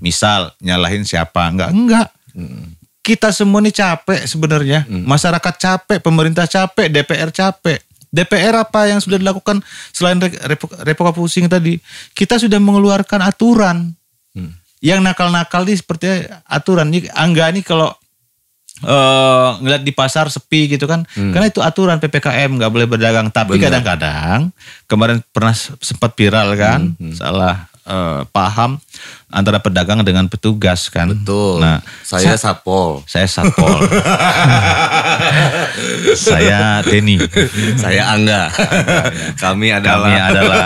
[0.04, 1.48] Misal nyalahin siapa?
[1.48, 2.08] Nggak, enggak.
[3.02, 4.86] Kita semua ini capek sebenarnya.
[4.86, 7.80] Masyarakat capek, pemerintah capek, DPR capek.
[8.12, 9.64] DPR apa yang sudah dilakukan
[9.96, 11.80] selain re- revo- refocusing tadi?
[12.12, 13.96] Kita sudah mengeluarkan aturan.
[14.84, 16.92] Yang nakal-nakal ini seperti aturan.
[16.92, 17.96] Ini Angga ini kalau
[18.82, 21.06] eh ngeliat di pasar sepi gitu kan.
[21.08, 23.30] Karena itu aturan ppkm nggak boleh berdagang.
[23.30, 24.50] Tapi kadang-kadang
[24.86, 28.78] kemarin pernah sempat viral kan salah eh, paham
[29.28, 31.10] antara pedagang dengan petugas kan.
[31.10, 31.62] Betul.
[31.62, 33.02] nah saya sa- satpol.
[33.06, 33.80] saya satpol.
[36.12, 37.18] Saya Denny.
[37.80, 38.52] Saya Angga.
[39.40, 40.10] Kami adalah.
[40.12, 40.66] kami adalah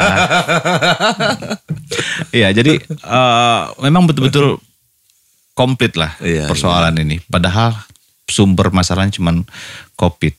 [2.34, 4.60] Iya jadi eh, memang betul-betul
[5.56, 7.22] komplit lah Iya, persoalan ini.
[7.24, 7.78] Padahal
[8.30, 9.32] sumber masalahnya cuma
[9.96, 10.34] covid.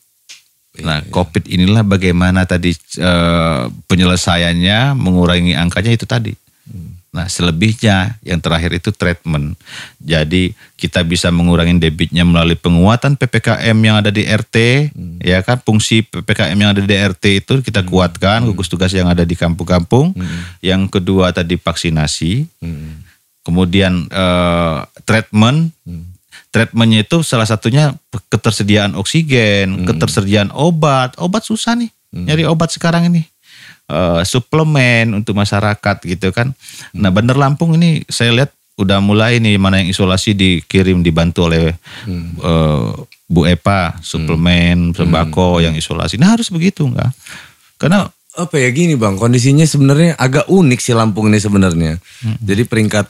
[0.83, 6.35] Nah covid inilah bagaimana tadi eh, penyelesaiannya mengurangi angkanya itu tadi.
[7.16, 9.57] Nah selebihnya yang terakhir itu treatment.
[9.96, 14.57] Jadi kita bisa mengurangi debitnya melalui penguatan PPKM yang ada di RT,
[15.25, 15.57] ya kan?
[15.64, 20.12] Fungsi PPKM yang ada di RT itu kita kuatkan gugus tugas yang ada di kampung-kampung.
[20.61, 22.92] Yang kedua tadi vaksinasi, Mm.
[23.49, 25.72] kemudian eh, treatment.
[26.56, 27.92] Treatmentnya itu salah satunya
[28.32, 31.12] ketersediaan oksigen, ketersediaan obat.
[31.20, 31.92] Obat susah nih.
[32.16, 33.28] nyari obat sekarang ini.
[33.86, 36.56] Eh, suplemen untuk masyarakat gitu kan.
[36.96, 41.76] Nah Bandar Lampung ini saya lihat udah mulai nih mana yang isolasi dikirim dibantu oleh
[42.08, 42.88] eh,
[43.30, 46.18] Bu Epa suplemen sembako yang isolasi.
[46.18, 47.12] Nah harus begitu enggak?
[47.78, 51.96] Karena apa ya gini bang kondisinya sebenarnya agak unik sih Lampung ini sebenarnya
[52.36, 53.08] jadi peringkat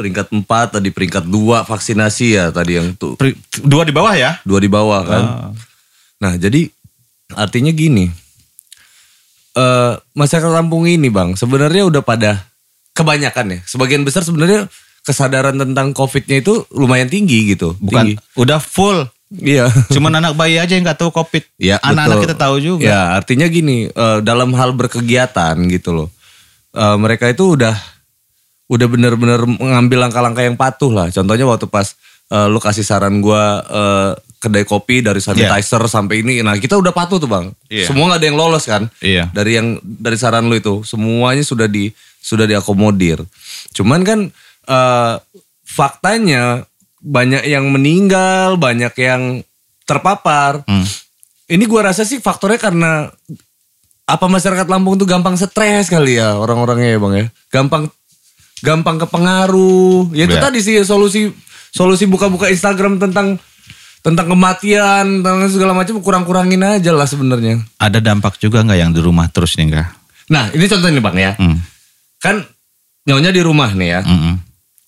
[0.00, 3.20] peringkat 4 tadi peringkat 2 vaksinasi ya tadi yang tuh
[3.60, 4.40] dua di bawah ya.
[4.42, 5.24] dua di bawah kan
[6.16, 6.72] nah jadi
[7.32, 8.08] artinya gini
[9.52, 12.46] eh masyarakat Lampung ini bang sebenarnya udah pada
[12.90, 18.36] kebanyakan ya sebagian besar sebenarnya kesadaran tentang covidnya itu lumayan tinggi gitu Bukan Tinggi.
[18.36, 19.08] udah full.
[19.32, 21.46] iya Cuman anak bayi aja yang nggak tahu covid.
[21.56, 22.82] Ya, Anak-anak kita tahu juga.
[22.84, 26.08] Ya, artinya gini, eh, dalam hal berkegiatan gitu loh.
[26.70, 27.72] eh, mereka itu udah
[28.70, 31.10] udah bener-bener mengambil langkah-langkah yang patuh lah.
[31.10, 31.98] Contohnya waktu pas
[32.30, 36.40] eh, lu kasih saran gua eh, kedai kopi dari sanitizer sampai ini.
[36.40, 37.50] Nah, kita udah patuh tuh, Bang.
[37.66, 37.90] Iya.
[37.90, 38.86] Semua nggak ada yang lolos kan?
[39.02, 39.28] Iya.
[39.34, 41.90] Dari yang dari saran lu itu, semuanya sudah di
[42.22, 43.18] sudah diakomodir.
[43.74, 44.30] Cuman kan
[44.70, 45.14] eh,
[45.66, 46.62] faktanya
[47.02, 49.42] banyak yang meninggal, banyak yang
[49.82, 50.62] terpapar.
[50.70, 50.86] Hmm.
[51.50, 53.10] Ini gua rasa sih faktornya karena
[54.10, 57.26] apa masyarakat Lampung tuh gampang stres kali ya orang-orangnya ya bang ya.
[57.50, 57.90] Gampang
[58.60, 60.12] gampang kepengaruh.
[60.12, 60.42] Ya itu Ya.
[60.42, 61.32] tadi sih solusi
[61.70, 63.38] solusi buka-buka Instagram tentang
[64.00, 67.60] tentang kematian, tentang segala macam kurang-kurangin aja lah sebenarnya.
[67.76, 69.88] Ada dampak juga nggak yang di rumah terus nih enggak?
[70.28, 71.32] Nah ini contohnya bang ya.
[71.36, 71.58] Hmm.
[72.16, 72.36] Kan
[73.04, 74.00] nyonya di rumah nih ya.
[74.04, 74.34] Mm-mm.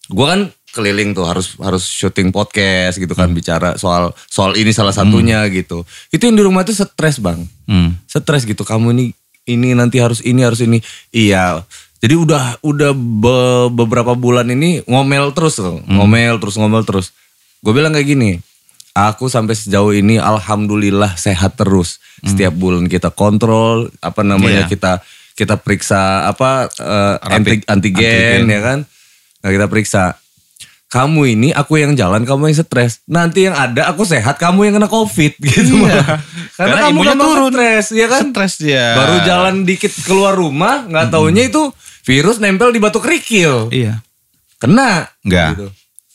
[0.08, 0.40] Gue kan
[0.72, 3.28] keliling tuh harus harus syuting podcast gitu Hmm.
[3.28, 5.84] kan bicara soal soal ini salah satunya gitu.
[6.08, 7.44] Itu yang di rumah tuh stres bang.
[7.68, 7.96] Hmm.
[8.08, 9.04] stres gitu kamu ini
[9.44, 10.78] ini nanti harus ini harus ini
[11.10, 11.60] iya
[12.02, 15.78] jadi udah udah be- beberapa bulan ini ngomel terus tuh.
[15.86, 17.14] Ngomel terus ngomel terus.
[17.58, 18.30] Gue bilang kayak gini
[18.92, 22.02] aku sampai sejauh ini alhamdulillah sehat terus.
[22.20, 24.68] Setiap bulan kita kontrol apa namanya Iya.
[24.68, 24.92] kita
[25.32, 27.24] kita periksa apa Rapid.
[27.24, 28.42] anti- antigen, antigen.
[28.48, 28.78] ya kan?
[29.40, 30.18] Nah kita periksa.
[30.86, 33.00] Kamu ini aku yang jalan kamu yang stres.
[33.06, 35.32] Nanti yang ada aku sehat kamu yang kena covid.
[35.40, 35.72] Gitu.
[35.78, 36.20] Iya.
[36.52, 37.48] karena, Karena kamu gampang turun.
[37.48, 38.22] stres ya kan?
[38.28, 38.86] Stres dia.
[38.92, 44.02] baru jalan dikit keluar rumah nggak taunya itu virus nempel di batu kerikil Iya.
[44.58, 45.50] kena Enggak.
[45.58, 45.68] gitu.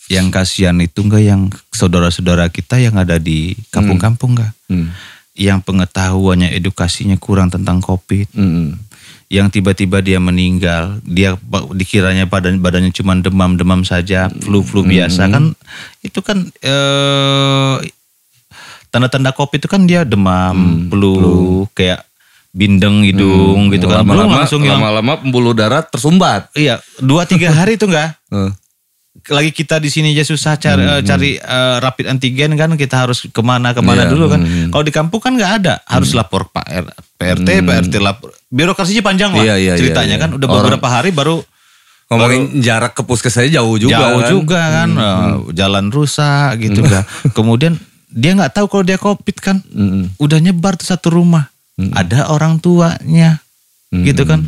[0.08, 1.42] Yang kasihan itu enggak yang
[1.76, 4.56] saudara-saudara kita yang ada di kampung-kampung enggak?
[4.72, 4.96] Hmm.
[5.36, 8.26] Yang pengetahuannya edukasinya kurang tentang covid.
[8.32, 8.80] Mm-mm.
[9.28, 11.36] Yang tiba-tiba dia meninggal, dia
[11.76, 15.52] dikiranya badan badannya cuma demam-demam saja, flu-flu biasa kan
[16.00, 17.76] itu kan eh
[18.88, 22.07] tanda-tanda covid itu kan dia demam, flu, kayak
[22.58, 24.02] bindeng hidung gitu kan.
[24.02, 26.50] Lama-lama langsung yang lama-lama pembuluh darah tersumbat.
[26.52, 28.52] Iya, dua tiga hari itu enggak Eh.
[29.28, 33.28] lagi kita di sini aja susah cari eh, cari eh, rapid antigen kan kita harus
[33.28, 34.42] ke mana ke mana Iya, dulu kan.
[34.68, 35.74] kalau di kampung kan nggak ada.
[35.84, 38.32] Harus lapor pak R, PRT PRT lapor.
[38.48, 40.24] Birokrasinya panjang lah Iya, iya, ceritanya iya, iya.
[40.24, 40.30] kan.
[40.34, 41.44] Udah Orang- beberapa hari baru
[42.08, 44.30] ngomongin jarak ke puskesmasnya jauh juga jauh kan.
[44.32, 44.90] juga kan.
[44.90, 47.76] Eh, jalan rusak gitu kan kemudian
[48.08, 49.60] dia nggak tahu kalau dia covid kan.
[49.68, 50.16] Mm-mm.
[50.16, 51.52] udah nyebar tuh satu rumah
[51.94, 53.40] ada orang tuanya.
[53.94, 54.44] Gitu kan?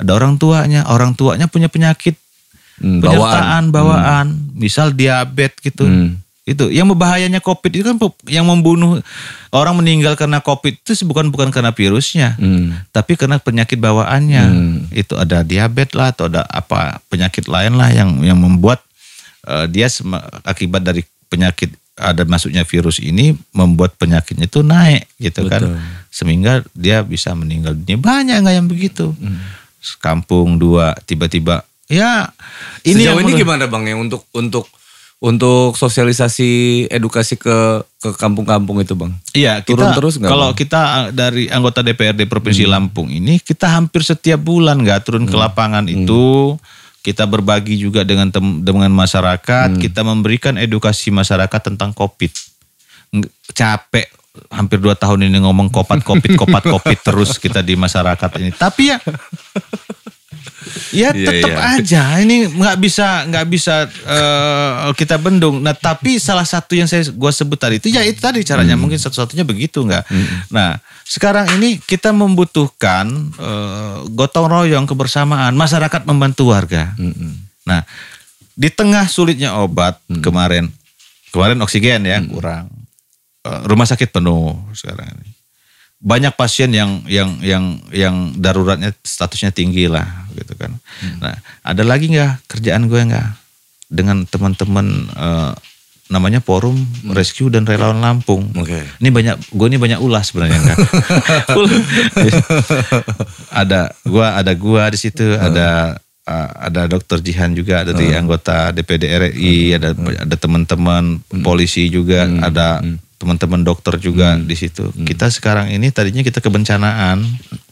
[0.00, 0.86] Ada orang tuanya.
[0.88, 2.16] Orang tuanya punya penyakit.
[2.78, 5.82] Hmm, penyertaan bawaan, misal diabetes gitu.
[5.82, 6.14] Hmm.
[6.46, 6.70] Itu.
[6.70, 7.98] Yang berbahayanya COVID itu kan
[8.30, 9.02] yang membunuh
[9.50, 12.78] orang meninggal karena COVID itu bukan bukan karena virusnya, Hmm.
[12.94, 14.42] tapi karena penyakit bawaannya.
[14.46, 14.76] Hmm.
[14.94, 18.78] Itu ada diabetes lah atau ada apa penyakit lain lah yang yang membuat
[19.42, 19.90] eh, dia
[20.46, 25.62] akibat dari penyakit ada masuknya virus ini membuat penyakitnya itu naik gitu kan.
[25.66, 25.76] Betul.
[26.08, 27.98] Sehingga dia bisa meninggal dunia.
[27.98, 29.12] Banyak nggak yang begitu.
[29.98, 32.28] Kampung dua tiba-tiba ya
[32.84, 34.68] ini Sejauh ini gimana bang ya untuk untuk
[35.18, 39.10] untuk sosialisasi edukasi ke ke kampung-kampung itu bang?
[39.34, 40.58] Iya, Turun kita, terus nggak, Kalau Bang?
[40.62, 45.34] kita uh, dari anggota DPRD Provinsi Lampung ini, kita hampir setiap bulan nggak turun ke
[45.34, 46.54] lapangan itu.
[46.98, 49.78] Kita berbagi juga dengan tem- dengan masyarakat.
[49.78, 52.32] Kita memberikan edukasi masyarakat tentang COVID.
[53.54, 54.06] Capek
[54.54, 58.50] hampir dua tahun ini ngomong kopat covid kopat covid terus kita di masyarakat ini.
[58.54, 58.98] Tapi ya
[60.90, 61.76] Ya Iya, tetap iya.
[61.76, 65.58] aja ini nggak bisa nggak bisa eh, kita bendung.
[65.58, 68.82] Nah tapi salah satu yang saya gua sebut tadi itu ya itu tadi caranya Hmm.
[68.82, 70.04] mungkin satu-satunya begitu nggak.
[70.48, 76.92] Nah sekarang ini kita membutuhkan eh, gotong royong kebersamaan masyarakat membantu warga.
[77.62, 77.84] Nah
[78.52, 80.18] di tengah sulitnya obat Hmm.
[80.20, 80.64] kemarin
[81.30, 82.68] kemarin oksigen ya kurang
[83.38, 85.30] Eh, rumah sakit penuh sekarang ini
[85.98, 90.72] banyak pasien yang yang yang yang daruratnya statusnya tinggi lah gitu kan.
[91.20, 93.28] Nah ada lagi nggak kerjaan gue nggak?
[93.88, 95.52] Dengan teman-teman eh,
[96.08, 96.76] namanya Forum
[97.12, 98.48] Rescue dan Relawan Lampung.
[98.56, 98.80] Oke.
[99.00, 100.72] Ini banyak, gue ini banyak ulas sebenarnya kan.
[103.60, 109.04] ada gua, ada gua di situ, ada uh, ada Dokter Jihan juga dari anggota DPD
[109.04, 112.80] RI, ada ada teman-teman polisi juga, ada
[113.18, 114.94] teman-teman dokter juga di situ.
[114.94, 117.26] Kita sekarang ini tadinya kita kebencanaan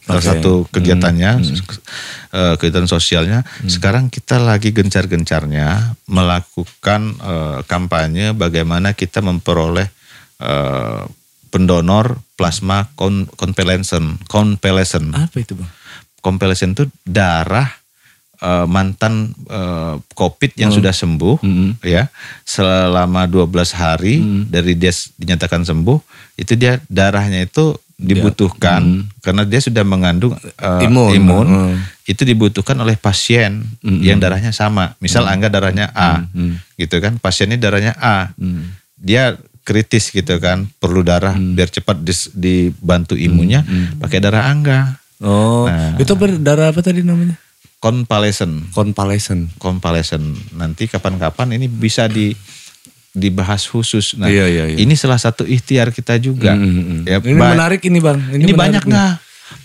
[0.07, 0.29] salah Oke.
[0.39, 1.31] satu kegiatannya
[2.31, 3.43] eh, kegiatan sosialnya.
[3.67, 9.91] Sekarang kita lagi gencar-gencarnya melakukan eh, kampanye bagaimana kita memperoleh
[10.39, 11.03] eh,
[11.51, 14.23] pendonor plasma kon convalescent.
[14.31, 15.11] Convalescent.
[15.11, 15.67] Apa itu bang?
[16.23, 17.67] Convalescent itu darah
[18.39, 21.43] eh, mantan eh, COVID yang sudah sembuh
[21.83, 22.07] ya
[22.47, 25.99] selama 12 hari dari dia dinyatakan sembuh
[26.39, 29.09] itu dia darahnya itu dibutuhkan.
[29.19, 31.11] Karena dia sudah mengandung eh, Imun.
[31.11, 31.75] imun, Hmm.
[32.05, 34.93] itu dibutuhkan oleh pasien yang darahnya sama.
[34.97, 36.23] Misal angga darahnya A
[36.75, 37.17] gitu kan?
[37.17, 38.31] Pasiennya darahnya A.
[38.95, 40.69] Dia kritis gitu kan?
[40.77, 43.65] Perlu darah biar cepat dis- dibantu imunnya
[43.97, 45.01] pakai darah angga.
[45.17, 45.97] Oh, Nah.
[45.97, 47.35] itu berdarah apa tadi namanya?
[47.77, 48.73] convalescent.
[48.73, 49.53] Convalescent.
[49.57, 50.25] convalescent.
[50.53, 52.33] Nanti kapan-kapan ini bisa di
[53.17, 54.13] dibahas khusus.
[54.13, 54.77] Nah Iya, iya, iya.
[54.77, 56.53] ini salah satu ikhtiar kita juga.
[56.53, 57.01] Mm, mm, mm.
[57.09, 58.17] ya ini menarik ini bang.
[58.29, 59.13] ini, menarik banyak nggak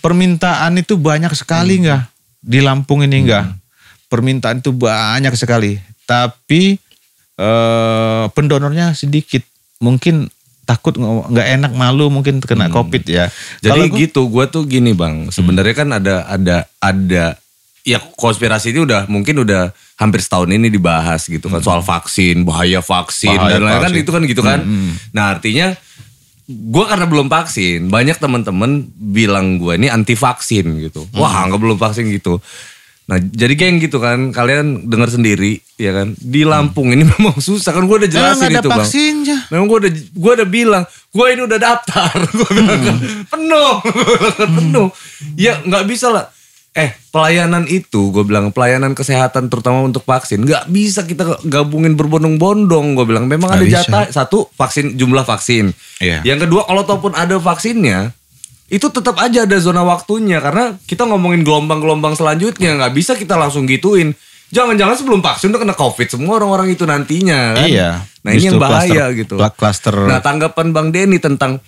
[0.01, 2.01] permintaan itu banyak sekali nggak?
[2.41, 3.45] Di Lampung ini nggak?
[4.09, 5.77] Permintaan itu banyak sekali.
[6.03, 6.75] Tapi
[7.37, 9.45] eh, pendonornya sedikit.
[9.79, 10.27] Mungkin
[10.63, 13.27] takut nggak enak malu mungkin kena covid ya.
[13.59, 15.27] Jadi gua- gitu, gue tuh gini bang.
[15.29, 17.35] Sebenarnya kan ada ada ada
[17.83, 22.79] ya konspirasi itu udah mungkin udah hampir setahun ini dibahas gitu kan soal vaksin, bahaya
[22.79, 24.59] vaksin Bahaya dan lain-lain kan itu kan gitu kan.
[25.11, 25.75] Nah artinya
[26.47, 31.07] gue karena belum vaksin, banyak teman-teman bilang gue ini anti vaksin gitu.
[31.15, 32.39] Wah nggak belum vaksin gitu.
[33.03, 36.15] Nah jadi geng gitu kan, kalian dengar sendiri ya kan.
[36.15, 38.79] Di Lampung ini memang susah kan gue udah Eh, jelasin ada itu bang.
[38.79, 42.95] vaksinnya Memang gue udah gue udah bilang, gue ini udah daftar, gue bilang kan,
[43.27, 43.73] penuh,
[44.55, 44.87] penuh.
[45.35, 46.32] Ya nggak bisa lah.
[46.73, 52.97] Eh pelayanan itu, gue bilang pelayanan kesehatan terutama untuk vaksin, nggak bisa kita gabungin berbondong-bondong.
[52.97, 53.77] Gue bilang memang Nggak ada bisa.
[53.85, 55.69] jatah satu vaksin jumlah vaksin.
[56.01, 56.25] Iya.
[56.25, 58.09] Yang kedua kalau ataupun ada vaksinnya,
[58.73, 63.69] itu tetap aja ada zona waktunya karena kita ngomongin gelombang-gelombang selanjutnya nggak bisa kita langsung
[63.69, 64.17] gituin.
[64.49, 67.69] Jangan-jangan sebelum vaksin udah kena covid semua orang-orang itu nantinya kan.
[67.69, 67.89] Iya.
[68.25, 69.35] Nah ini yang bahaya cluster- gitu.
[69.57, 71.61] cluster Nah tanggapan Bang Denny tentang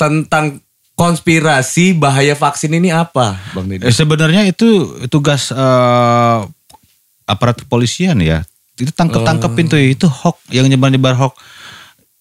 [0.00, 0.64] tentang
[0.96, 3.84] konspirasi bahaya vaksin ini apa, Bang Denny?
[3.84, 4.66] Eh, sebenarnya itu
[5.06, 6.38] tugas eh,
[7.28, 8.42] aparat kepolisian ya.
[8.74, 11.36] Itu tangkep tangkepin tuh itu hoax yang nyebar nyebar hoax.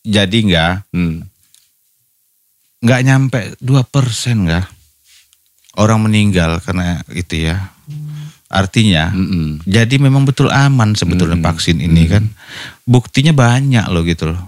[0.06, 1.26] Jadi nggak Hmm.
[2.86, 4.66] nggak nyampe 2% nggak
[5.80, 7.72] orang meninggal karena itu ya.
[8.46, 9.66] Artinya Mm-mm.
[9.66, 12.30] jadi memang betul aman sebetulnya vaksin ini kan.
[12.86, 14.40] Buktinya banyak loh gitu loh.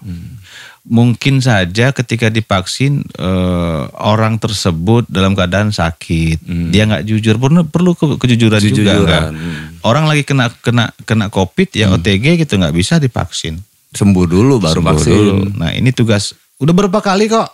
[0.87, 6.39] Mungkin saja ketika divaksin eh, orang tersebut dalam keadaan sakit,
[6.71, 8.71] dia nggak jujur, perlu perlu ke- kejujuran, juga.
[8.71, 9.25] Kejujuran, nggak?
[9.29, 9.83] hmm.
[9.83, 13.59] Orang lagi kena kena kena covid ya OTG gitu nggak bisa divaksin.
[13.91, 15.11] Sembuh dulu baru Sembuh vaksin.
[15.11, 15.35] dulu.
[15.55, 17.51] Nah ini tugas udah berapa kali kok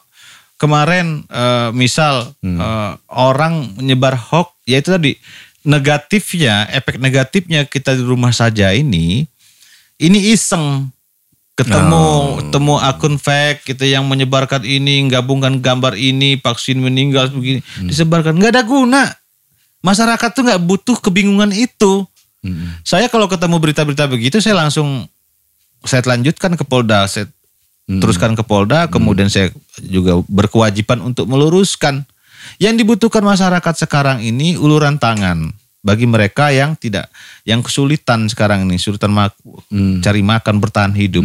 [0.56, 5.12] kemarin eh, misal eh, orang menyebar hoax ya itu tadi
[5.67, 9.26] negatifnya efek negatifnya kita di rumah saja ini
[9.98, 10.91] ini iseng
[11.53, 17.61] ketemu temu akun fake gitu yang menyebarkan ini gabungkan gambar ini vaksin meninggal begini.
[17.85, 18.33] Disebarkan.
[18.37, 19.03] Nggak ada guna.
[19.85, 22.05] Masyarakat tuh nggak butuh kebingungan itu.
[22.43, 22.75] Hmm.
[22.83, 25.07] saya kalau ketemu berita-berita begitu saya langsung
[25.87, 27.31] saya lanjutkan ke Polda, saya
[27.87, 29.47] teruskan ke Polda, kemudian saya
[29.79, 32.03] juga berkewajiban untuk meluruskan.
[32.59, 37.12] Yang dibutuhkan masyarakat sekarang ini uluran tangan bagi mereka yang tidak
[37.43, 39.38] yang kesulitan sekarang ini, kesulitan mak-
[40.00, 41.22] cari makan bertahan hidup.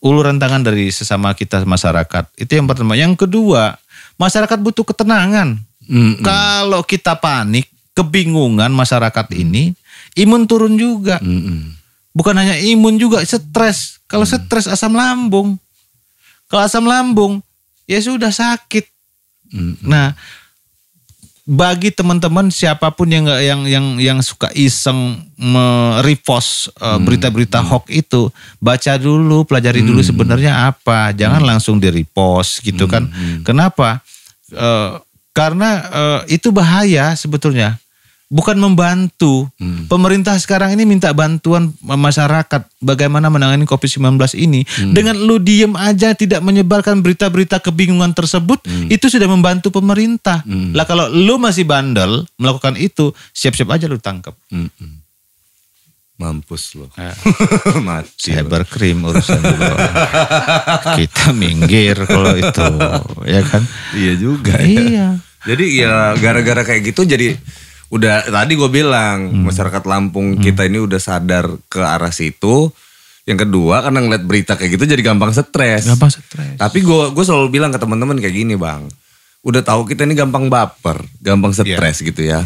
[0.00, 2.32] Uluran tangan dari sesama kita masyarakat.
[2.40, 2.96] Itu yang pertama.
[2.96, 3.76] Yang kedua,
[4.16, 5.60] masyarakat butuh ketenangan.
[5.84, 6.24] Mm-mm.
[6.24, 9.76] Kalau kita panik, kebingungan masyarakat ini,
[10.16, 11.20] imun turun juga.
[11.20, 11.76] Mm-mm.
[12.16, 14.00] Bukan hanya imun juga, stres.
[14.08, 15.60] Kalau stres asam lambung.
[16.48, 17.44] Kalau asam lambung,
[17.84, 18.88] ya sudah sakit.
[19.52, 19.84] Mm.
[19.84, 20.16] Nah,
[21.50, 27.90] bagi teman-teman siapa pun yang nggak yang yang yang suka iseng merepost uh, berita-berita hoax
[27.90, 28.30] itu,
[28.62, 31.10] baca dulu, pelajari dulu sebenarnya apa.
[31.10, 33.10] Jangan langsung di-repost gitu kan.
[33.42, 33.98] Kenapa?
[34.50, 34.92] Eh,
[35.30, 37.78] karena eh, itu bahaya sebetulnya.
[38.30, 39.50] Bukan membantu.
[39.90, 44.62] Pemerintah sekarang ini minta bantuan masyarakat bagaimana menangani Covid-19 ini.
[44.94, 50.46] Dengan lu diem aja tidak menyebarkan berita-berita kebingungan tersebut, itu sudah membantu pemerintah.
[50.46, 54.38] Lah kalau lu masih bandel melakukan itu, siap-siap aja lu tangkap.
[54.54, 55.02] Mm-mm.
[56.20, 56.86] Mampus lo.
[57.00, 57.16] Ya.
[57.88, 58.28] Mati.
[58.30, 58.44] lo.
[58.44, 59.74] Cybercrime urusan dulu.
[61.00, 62.66] Kita minggir kalau itu,
[63.24, 63.64] ya kan?
[63.96, 64.60] Iya juga.
[64.60, 64.68] ya.
[64.68, 65.08] Iya.
[65.40, 67.32] Jadi ya gara-gara kayak gitu jadi
[67.90, 69.44] udah tadi gue bilang Hmm.
[69.44, 72.70] masyarakat Lampung kita ini udah sadar ke arah situ.
[73.26, 75.86] Yang kedua karena ngeliat berita kayak gitu jadi gampang stres.
[75.86, 76.56] Gampang stres.
[76.56, 78.86] Tapi gue gue selalu bilang ke teman-teman kayak gini bang.
[79.40, 82.42] Udah tahu kita ini gampang baper, gampang stres gitu ya.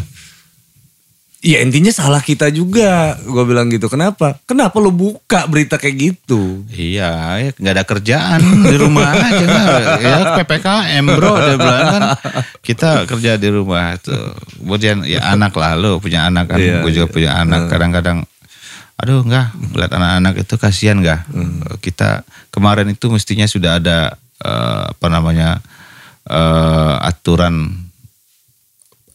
[1.45, 3.13] Iya intinya salah kita juga.
[3.21, 3.85] Gue bilang gitu.
[3.85, 4.41] Kenapa?
[4.49, 6.65] Kenapa lo buka berita kayak gitu?
[6.73, 9.83] Iya, ya nggak ada kerjaan di rumah aja nggak.
[10.05, 12.03] Ya ppkm bro, dia bilang kan
[12.65, 14.33] kita kerja di rumah tuh.
[14.57, 17.69] Kemudian ya anak lah lo punya anak kan, Iya, gue juga punya anak.
[17.69, 18.25] Kadang-kadang,
[18.97, 21.29] aduh nggak melihat anak-anak itu kasihan nggak.
[21.77, 25.61] Kita kemarin itu mestinya sudah ada eh, apa namanya
[26.25, 27.85] eh, aturan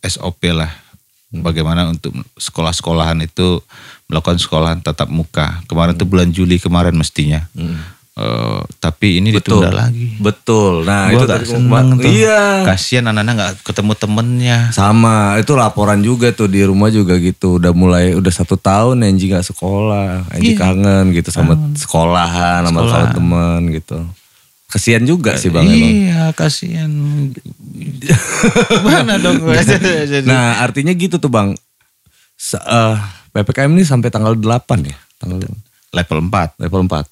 [0.07, 0.70] SOP lah.
[1.31, 3.62] Bagaimana untuk sekolah-sekolahan itu
[4.11, 5.62] melakukan sekolahan tatap muka.
[5.70, 7.47] Kemarin itu bulan Juli kemarin mestinya.
[8.20, 9.62] Eh, tapi ini Betul.
[9.62, 10.18] ditunda lagi.
[10.18, 10.83] Betul.
[10.85, 12.11] Nah Gua itu gak tadi seneng tuh.
[12.11, 12.43] Iya.
[12.66, 14.59] Kasihan anak-anak nggak ketemu temennya.
[14.74, 17.62] Sama itu laporan juga tuh di rumah juga gitu.
[17.62, 20.61] Udah mulai udah satu tahun Angie nggak sekolah, Angie Iya.
[20.61, 22.93] kangen gitu sama sekolahan, sama Sekolah.
[22.93, 23.99] sama teman gitu.
[24.70, 25.90] Kesian juga sih bang emang.
[25.90, 26.90] Iya, kasihan.
[28.86, 29.42] Mana dong?
[30.24, 31.52] Nah artinya gitu tuh bang.
[32.34, 32.96] Se- eh,
[33.30, 34.46] ppkm ini sampai tanggal 8
[34.86, 35.42] ya, tanggal
[35.90, 36.56] level 4.
[36.56, 37.04] level 4.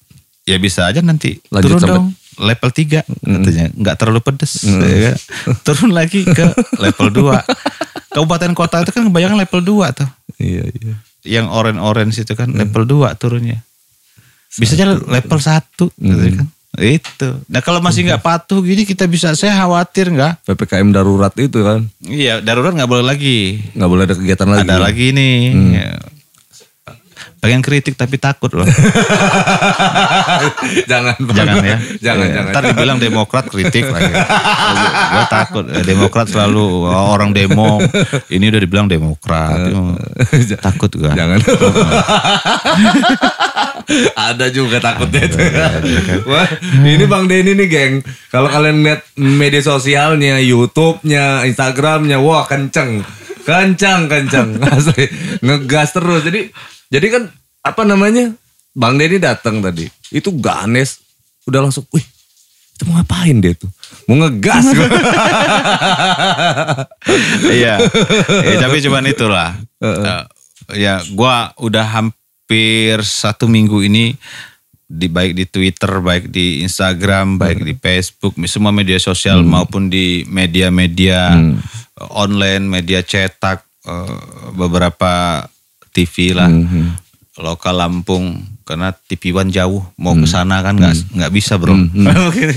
[0.47, 2.07] Ya bisa aja nanti Lanjut turun sampai- dong.
[2.39, 3.65] Level 3 katanya.
[3.75, 4.63] Nggak terlalu pedes.
[4.63, 5.15] ya kan?
[5.67, 6.47] Turun lagi ke
[6.79, 8.15] level 2.
[8.15, 10.07] Kabupaten kota itu kan kebanyakan level 2 tuh.
[10.39, 10.95] Iya iya.
[11.27, 13.59] Yang orange-orange itu kan level 2 turunnya.
[14.55, 15.59] Bisa aja level 1
[15.91, 16.47] gitu kan.
[16.77, 17.41] Itu.
[17.49, 20.45] Nah kalau masih nggak patuh gini kita bisa saya khawatir nggak?
[20.45, 23.57] ppkm darurat itu kan Iya darurat nggak boleh lagi.
[23.73, 24.69] nggak boleh ada kegiatan lagi.
[24.69, 25.37] Ada lagi nih.
[25.73, 25.89] Ya.
[27.39, 28.67] Pengen kritik tapi takut loh.
[30.91, 31.77] jangan jangan ya.
[32.03, 32.51] jangan Ya, jangan.
[32.51, 34.11] Ntar dibilang Demokrat kritik lagi.
[34.11, 35.65] Gue takut.
[35.71, 37.79] Eh, Demokrat selalu oh, orang demo.
[38.27, 39.71] Ini udah dibilang Demokrat.
[40.59, 41.11] takut gue.
[41.15, 41.39] Jangan.
[44.29, 45.37] Ada juga takutnya itu.
[46.29, 46.45] Wah,
[46.85, 47.93] ini Bang Denny nih, geng.
[48.29, 53.01] Kalau kalian lihat media sosialnya, YouTube-nya, Instagram-nya, wah kenceng.
[53.49, 54.61] Kencang, kencang.
[54.77, 55.05] Asli.
[55.41, 56.21] Ngegas terus.
[56.21, 56.53] Jadi
[56.89, 57.23] jadi kan
[57.61, 58.33] apa namanya?
[58.73, 59.85] Bang Denny datang tadi.
[60.09, 61.01] Itu Ganes
[61.45, 62.05] udah langsung, "Wih,
[62.73, 63.69] itu mau ngapain dia tuh?
[64.09, 64.65] Mau ngegas."
[67.49, 67.81] Iya.
[68.45, 69.57] Eh, tapi cuman itulah.
[69.81, 70.23] Eh,
[70.77, 74.13] ya, gua udah hampir satu minggu ini
[74.89, 80.25] di baik di Twitter, baik di Instagram, baik di Facebook, semua media sosial maupun di
[80.25, 81.37] media-media
[82.09, 84.17] online, media cetak, eh,
[84.57, 85.45] beberapa
[85.91, 86.49] TV lah,
[87.39, 88.39] lokal Lampung.
[88.67, 91.73] Karena TV One jauh, mau ke sana kan nggak nggak bisa bro.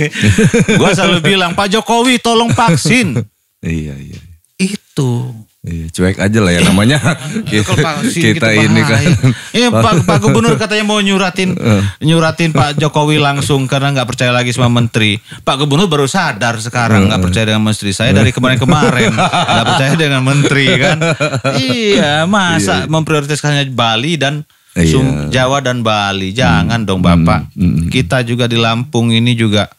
[0.80, 3.16] Gua selalu bilang Pak Jokowi tolong vaksin.
[3.64, 4.20] iya, iya.
[4.60, 5.32] Itu.
[5.62, 6.98] Iya, cuek aja lah ya namanya.
[7.46, 8.98] kita, vaksin kita gitu ini kan.
[9.54, 11.54] Iya Pak, Pak Gubernur katanya mau nyuratin
[12.10, 15.22] nyuratin Pak Jokowi langsung karena nggak percaya lagi sama menteri.
[15.22, 17.94] Pak Gubernur baru sadar sekarang nggak percaya dengan menteri.
[17.94, 20.98] Saya dari kemarin-kemarin nggak percaya dengan menteri kan.
[21.62, 24.42] Iya masa memprioritaskannya Bali dan
[24.74, 25.30] Iya.
[25.30, 26.34] Jawa dan Bali.
[26.34, 27.54] Jangan dong Bapak.
[27.86, 29.70] Kita juga di Lampung ini juga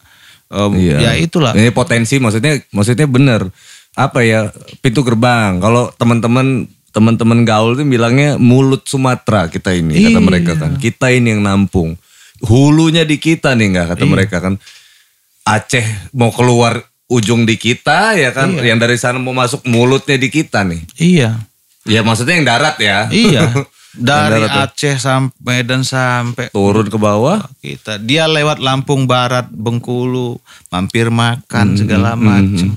[0.48, 0.96] em, Iya.
[0.96, 1.52] ya itulah.
[1.52, 3.52] Ini potensi maksudnya maksudnya bener.
[3.94, 5.58] Apa ya pintu gerbang.
[5.58, 10.20] Kalau teman-teman teman-teman gaul tuh bilangnya mulut Sumatera kita ini kata Iya.
[10.20, 10.72] mereka kan.
[10.76, 11.94] Kita ini yang nampung.
[12.40, 13.92] Hulunya di kita nih nggak Iya.
[13.94, 14.54] kata mereka kan.
[15.44, 18.54] Aceh mau keluar ujung di kita ya kan.
[18.54, 18.74] Iya.
[18.74, 20.82] Yang dari sana mau masuk mulutnya di kita nih.
[20.96, 21.30] Iya.
[21.84, 23.06] Ya maksudnya yang darat ya.
[23.08, 23.46] Iya.
[23.94, 24.74] Dari darat.
[24.74, 27.46] Aceh sampai dan sampai Turun ke bawah.
[27.62, 30.34] kita dia lewat Lampung Barat Bengkulu
[30.66, 32.74] mampir Hmm, makan segala macam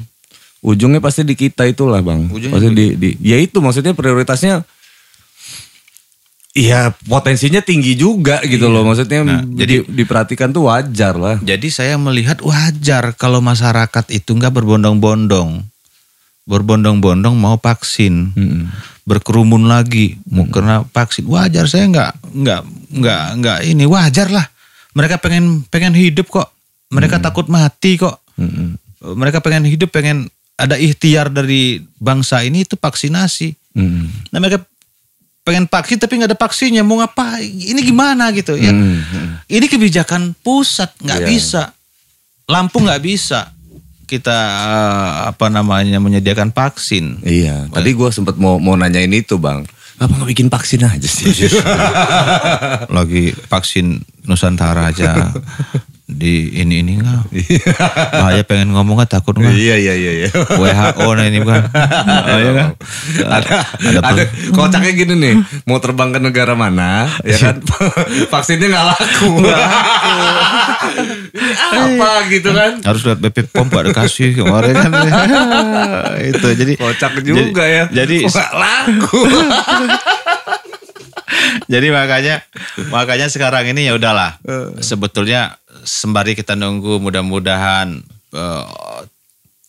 [0.66, 2.28] Ujungnya pasti di kita itulah bang.
[2.34, 4.66] Ujungnya pasti di, di, ya itu maksudnya prioritasnya.
[6.58, 8.82] Iya potensinya tinggi juga gitu loh.
[8.82, 11.38] Maksudnya Nah, jadi diperhatikan tuh wajar lah.
[11.46, 15.62] jadi saya melihat wajar kalau masyarakat itu nggak berbondong-bondong.
[16.50, 18.34] Berbondong-bondong mau vaksin.
[19.06, 21.30] Berkerumun lagi mau kena vaksin.
[21.30, 22.62] Wajar saya nggak nggak
[22.98, 23.86] nggak nggak ini.
[23.86, 24.50] Wajar lah.
[24.98, 26.50] Mereka pengen pengen hidup kok.
[26.90, 28.18] Mereka takut mati kok.
[28.98, 30.26] Mereka pengen hidup pengen
[30.58, 34.34] ada ikhtiar dari bangsa ini itu vaksinasi Mm.
[34.34, 34.66] Nah mereka
[35.46, 37.46] pengen vaksin tapi nggak ada vaksinnya mau ngapain?
[37.46, 38.74] Ini gimana gitu ya?
[38.74, 41.30] Hmm, Ini kebijakan pusat nggak Iya.
[41.30, 41.64] bisa,
[42.50, 43.54] Lampung nggak bisa
[44.10, 47.22] kita eh, apa namanya menyediakan vaksin.
[47.22, 47.70] Iya.
[47.70, 49.62] Tadi gue sempat mau mau nanyain itu bang.
[50.02, 51.30] Apa nggak bikin vaksin aja sih?
[52.98, 55.32] lagi vaksin Nusantara aja
[56.08, 57.28] di ini ini enggak.
[58.16, 59.52] Bahaya pengen ngomong nggak takut nggak?
[59.52, 60.12] iya iya iya.
[60.24, 60.30] iya.
[60.32, 61.62] WHO nah ini bukan.
[62.28, 62.70] Oh, iya kan?
[63.28, 65.34] ada Ada ada kocaknya gini nih
[65.64, 67.56] mau terbang ke negara mana ya kan
[68.28, 69.32] vaksinnya nggak laku
[71.48, 74.92] Ini apa gitu kan Harus lihat BP POM gak dikasih kemarin kan.
[76.20, 79.22] itu jadi kocak juga ya Jadi nggak laku
[81.72, 82.42] jadi makanya
[82.90, 84.38] makanya sekarang ini ya udahlah.
[84.82, 88.02] Sebetulnya sembari kita nunggu mudah-mudahan
[88.34, 88.66] eh,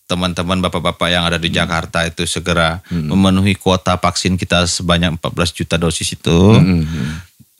[0.08, 5.76] teman-teman bapak-bapak yang ada di Jakarta itu segera memenuhi kuota vaksin kita sebanyak 14 juta
[5.76, 6.38] dosis itu.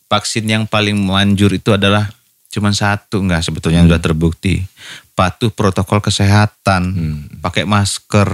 [0.08, 2.08] Vaksin yang paling manjur itu adalah
[2.48, 4.64] cuman satu enggak sebetulnya yang sudah terbukti.
[5.12, 6.96] Patuh protokol kesehatan,
[7.44, 8.32] pakai masker.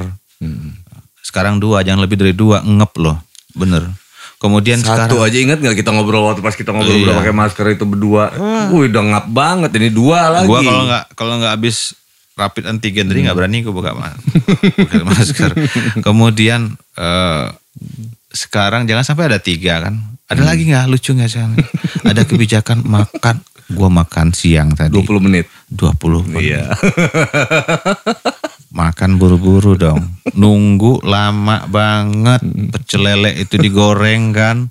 [1.19, 3.19] Sekarang dua, jangan lebih dari dua, ngep loh.
[3.59, 4.04] Bener.
[4.37, 7.05] Kemudian sekarang satu aja ingat nggak kita ngobrol waktu pas kita ngobrol Iya.
[7.07, 8.25] udah pakai masker itu berdua
[8.69, 11.97] wih udah ngap banget ini dua lagi Gua kalau nggak kalau nggak habis
[12.35, 14.11] rapid antigen tadi nggak berani gue buka ma-
[14.81, 15.51] pakai masker.
[16.01, 17.47] Kemudian eh,
[18.29, 19.95] sekarang jangan sampai ada tiga kan.
[20.25, 21.39] Ada lagi nggak lucu nggak sih?
[22.03, 23.39] Ada kebijakan makan.
[23.67, 26.43] Gua makan siang tadi 20 menit 20 menit.
[26.45, 26.69] iya
[28.75, 30.03] Makan buru-buru dong.
[30.41, 32.43] Nunggu lama banget.
[32.75, 34.67] Pecel lele itu digoreng kan.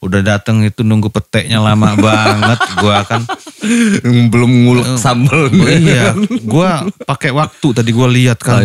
[0.00, 2.60] Udah dateng itu nunggu peteknya lama banget.
[2.80, 3.24] Gua kan
[4.32, 6.12] belum ngulek sambel Oh iya,
[6.44, 8.60] gua pakai waktu tadi gua lihat kan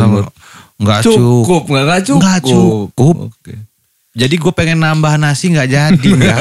[0.79, 1.43] nggak cukup.
[1.43, 3.15] cukup nggak cukup Nggak cukup.
[3.31, 3.55] Oke.
[4.19, 6.39] Jadi gue pengen nambah nasi nggak jadi nggak.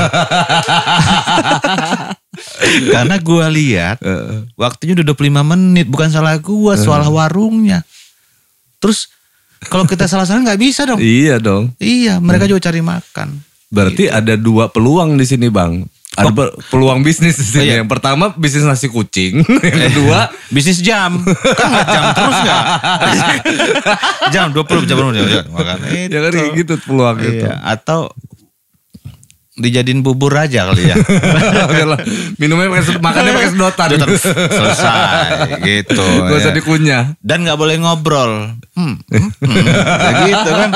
[2.91, 4.03] Karena gua lihat
[4.59, 7.87] waktunya udah 25 menit, bukan salah gua, soal warungnya.
[8.79, 9.11] Terus
[9.65, 10.99] kalau kita salah-salah nggak bisa dong.
[10.99, 13.29] iya dong Iya, mereka juga cari makan.
[13.69, 15.83] Berarti ada dua peluang di sini bang.
[16.15, 17.61] Ada pe- peluang bisnis di sini.
[17.61, 17.75] Oh, iya.
[17.79, 19.39] Yang pertama bisnis nasi kucing.
[19.63, 22.63] Yang kedua Bisnis jam, kan jam terus nggak?
[24.35, 25.45] jam 20 jam 20 jam, jam.
[25.53, 25.77] Makan
[26.09, 27.45] ya kan kayak gitu peluang itu.
[27.45, 28.09] Iya, atau
[29.59, 30.97] dijadiin bubur aja kali ya.
[32.41, 33.89] Minumnya pakai makannya pakai sedotan.
[34.17, 36.03] Selesai gitu.
[36.03, 36.57] Gak usah ya.
[36.57, 37.05] dikunyah.
[37.21, 38.55] Dan nggak boleh ngobrol.
[38.79, 39.67] Hmm, hmm, hmm.
[39.67, 40.71] Ya gitu kan.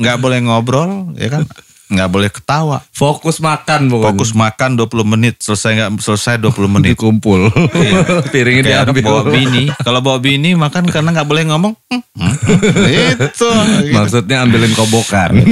[0.00, 1.42] Nggak boleh ngobrol, ya kan.
[1.90, 2.78] Nggak boleh ketawa.
[2.94, 4.14] Fokus makan pokoknya.
[4.14, 6.94] Fokus makan 20 menit, selesai nggak selesai 20 menit.
[6.94, 7.50] Dikumpul.
[8.32, 9.02] Piringnya Kayak diambil.
[9.10, 9.64] bawa bini.
[9.82, 11.74] Kalau bawa bini makan karena nggak boleh ngomong.
[11.90, 13.26] Hmm, hmm.
[13.26, 13.50] Itu.
[13.98, 15.34] Maksudnya ambilin kobokan.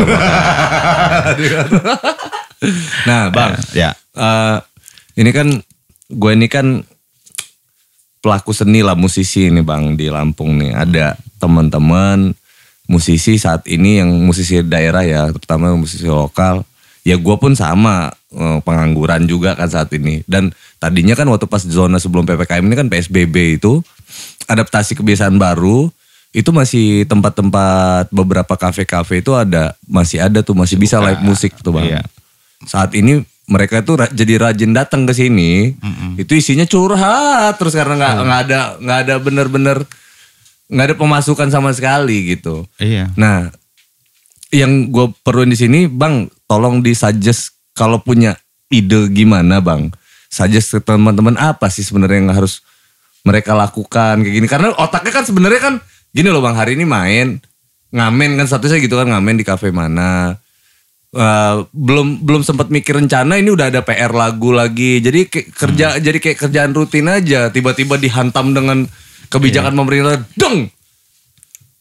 [3.11, 3.53] nah bang.
[3.74, 3.91] Ya.
[4.14, 4.57] eh,
[5.18, 5.59] ini kan
[6.07, 6.86] gue ini kan
[8.22, 12.34] pelaku seni lah musisi ini bang di Lampung nih ada teman-teman
[12.89, 16.64] musisi saat ini yang musisi daerah ya terutama musisi lokal.
[17.07, 20.24] Ya gue pun sama eh, pengangguran juga kan saat ini.
[20.24, 23.84] Dan tadinya kan waktu pas zona sebelum ppkm ini kan psbb itu
[24.49, 25.93] adaptasi kebiasaan baru
[26.32, 31.72] itu masih tempat-tempat beberapa kafe-kafe itu ada masih ada tuh masih bisa live musik tuh
[31.72, 31.97] bang.
[31.97, 32.03] Iya.
[32.66, 35.72] saat ini mereka tuh jadi rajin datang ke sini
[36.20, 39.78] itu isinya curhat terus karena nggak nggak ada nggak ada bener-bener
[40.68, 42.68] nggak ada pemasukan sama sekali gitu.
[42.76, 43.08] Iya.
[43.16, 43.48] nah
[44.48, 48.36] yang gue perluin di sini bang tolong disuggest kalau punya
[48.72, 49.92] ide gimana bang?
[50.28, 52.60] Suggest ke teman-teman apa sih sebenarnya yang harus
[53.24, 54.48] mereka lakukan kayak gini?
[54.48, 55.74] Karena otaknya kan sebenarnya kan
[56.12, 57.40] gini loh bang hari ini main
[57.88, 60.36] ngamen kan statusnya gitu kan ngamen di kafe mana.
[61.08, 65.00] Eh, belum belum sempat mikir rencana ini udah ada PR lagu lagi.
[65.00, 67.48] Jadi kayak kerja jadi kayak kerjaan rutin aja.
[67.48, 68.84] Tiba-tiba dihantam dengan
[69.29, 70.68] kebijakan pemerintah deng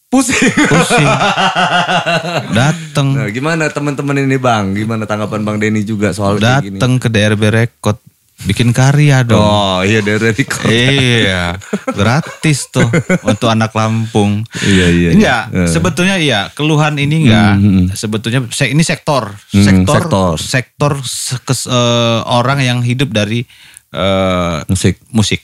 [0.08, 1.04] pusing Pusing.
[2.58, 3.08] Dateng.
[3.14, 4.72] Nah, gimana teman-teman ini bang?
[4.72, 6.40] Gimana tanggapan bang Denny juga soal?
[6.40, 8.00] Dateng ke DRB Rekod.
[8.38, 9.42] Bikin karya dong.
[9.42, 10.70] Oh iya dari record.
[10.70, 11.58] iya,
[11.98, 12.86] gratis tuh
[13.26, 14.46] untuk anak Lampung.
[14.62, 15.58] Iya, iya, Enggak, iya.
[15.58, 15.68] Eh.
[15.68, 17.54] sebetulnya iya, keluhan ini enggak.
[17.58, 20.34] Hmm, Sebetulnya se- ini sektor, Hmm, sektor, sektor.
[20.38, 23.42] sektor se- kes- eh, orang yang hidup dari
[23.90, 25.02] eh, Musik.
[25.10, 25.42] musik,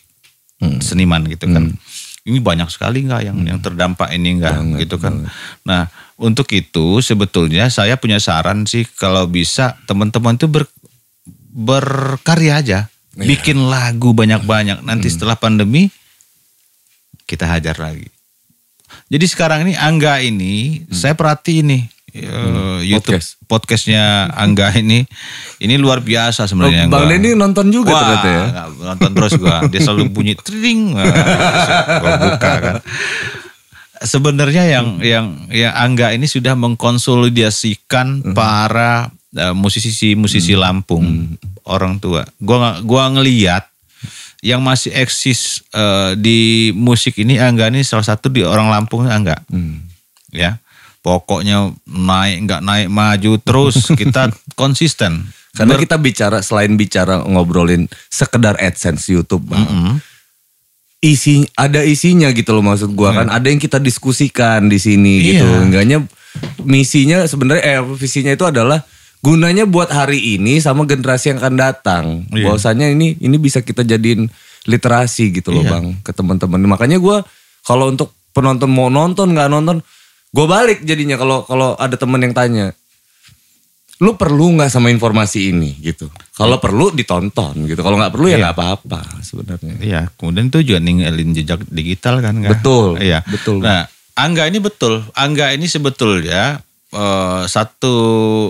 [0.61, 0.77] Hmm.
[0.77, 1.73] seniman gitu kan.
[2.23, 5.27] Ini banyak sekali enggak yang yang terdampak ini enggak gitu kan.
[5.67, 10.63] Nah, untuk itu sebetulnya saya punya saran sih kalau bisa teman-teman itu ber,
[11.51, 12.79] berkarya aja.
[13.19, 13.27] Iya.
[13.27, 14.87] Bikin lagu banyak-banyak.
[14.87, 15.15] Nanti Hmm.
[15.19, 15.91] setelah pandemi
[17.27, 18.07] kita hajar lagi.
[19.11, 21.83] Jadi sekarang ini Angga ini saya perhatiin nih
[22.13, 23.19] eh, YouTube Hmm.
[23.19, 23.29] Podcast.
[23.45, 25.05] podcastnya Angga ini
[25.57, 26.85] ini luar biasa Oh, sebenarnya.
[26.85, 27.09] bang gua.
[27.09, 28.43] Denny nonton juga Wah, ternyata ya.
[28.69, 29.65] nonton terus gua.
[29.65, 30.93] Dia selalu bunyi tring.
[30.93, 32.75] Gua buka kan.
[33.99, 35.01] Sebenarnya yang Hmm.
[35.01, 41.33] yang yang Angga ini sudah mengkonsolidasikan para eh, musisi-musisi Lampung,
[41.65, 42.21] orang tua.
[42.37, 43.65] Gua gua ngeliat
[44.43, 46.39] yang masih eksis eh, di
[46.69, 49.39] musik ini Angga ini salah satu di orang Lampung Angga.
[50.29, 50.59] Ya.
[51.03, 55.27] Pokoknya naik nggak naik maju terus kita konsisten.
[55.53, 60.01] Karena kita bicara selain bicara ngobrolin sekedar AdSense YouTube, Bang.
[61.03, 63.27] Isi ada isinya gitu loh maksud gua kan.
[63.29, 65.45] Ada yang kita diskusikan di sini gitu.
[65.45, 65.61] Iya.
[65.61, 65.97] Enggaknya
[66.63, 68.81] misinya sebenarnya eh visinya itu adalah
[69.21, 72.03] gunanya buat hari ini sama generasi yang akan datang.
[72.31, 72.47] Iya.
[72.49, 74.31] Bahwasanya ini ini bisa kita jadiin
[74.63, 75.71] literasi gitu loh, Iya.
[75.75, 76.63] Bang, ke teman-teman.
[76.65, 77.21] Makanya gua
[77.67, 79.83] kalau untuk penonton mau nonton nggak nonton,
[80.33, 82.73] gua balik jadinya kalau kalau ada temen yang tanya
[84.01, 86.11] lu perlu nggak sama informasi ini gitu.
[86.35, 87.79] Kalau perlu ditonton gitu.
[87.79, 89.79] Kalau nggak perlu ya nggak apa-apa sebenarnya.
[89.79, 92.51] Iya, kemudian itu juga ninggalin jejak digital kan Angga?
[92.57, 93.63] Betul, Iya, betul.
[93.63, 95.07] Nah, Angga ini betul.
[95.15, 96.59] Angga ini sebetulnya
[96.91, 97.95] eh, satu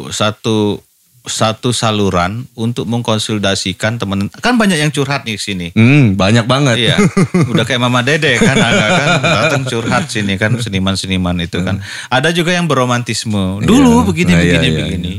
[0.10, 0.82] satu
[1.24, 4.28] satu saluran untuk mengkonsultasikan teman.
[4.44, 5.72] Kan banyak yang curhat nih sini.
[5.72, 6.76] Hmm, banyak banget.
[6.78, 6.98] Iya,
[7.52, 11.80] udah kayak Mama Dede kan, Angga kan datang curhat sini kan seniman-seniman itu kan.
[12.08, 13.64] Ada juga yang beromantisme.
[13.64, 15.14] Dulu begini, Nah, iya, begini, iya, begini.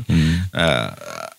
[0.52, 0.88] Eh,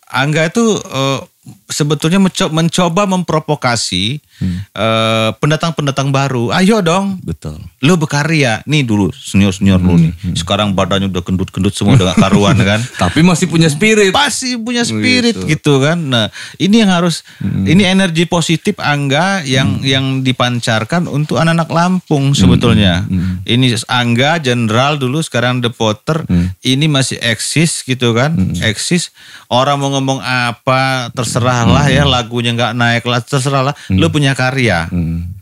[0.09, 1.19] Angga itu eh,
[1.67, 6.51] sebetulnya menco- mencoba memprovokasi eh, pendatang-pendatang baru.
[6.55, 7.59] Ayo dong, Betul.
[7.83, 8.63] lu berkarya.
[8.65, 10.13] Nih dulu senior-senior lu nih.
[10.35, 12.79] Sekarang badannya udah gendut-gendut semua udah gak karuan kan.
[13.03, 14.15] Tapi masih punya spirit.
[14.15, 15.83] Pasti punya spirit gitu.
[15.83, 15.97] kan.
[15.99, 16.27] Nah,
[16.57, 23.05] ini yang harus ini energi positif Angga yang yang dipancarkan untuk anak-anak Lampung sebetulnya.
[23.45, 26.25] Ini Angga Jenderal dulu sekarang The Potter
[26.65, 28.33] ini masih eksis gitu kan.
[28.63, 29.13] Eksis.
[29.45, 33.75] Orang mau ngomong apa terserah lah ya lagunya nggak naik lah terserah lah.
[33.93, 34.89] Lu punya karya.
[34.89, 35.35] Hmm.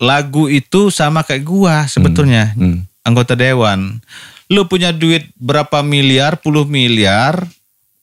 [0.00, 2.56] Lagu itu sama kayak gua sebetulnya.
[2.56, 2.88] Hmm.
[3.04, 4.00] Anggota dewan.
[4.48, 7.44] Lu punya duit berapa miliar, puluh miliar,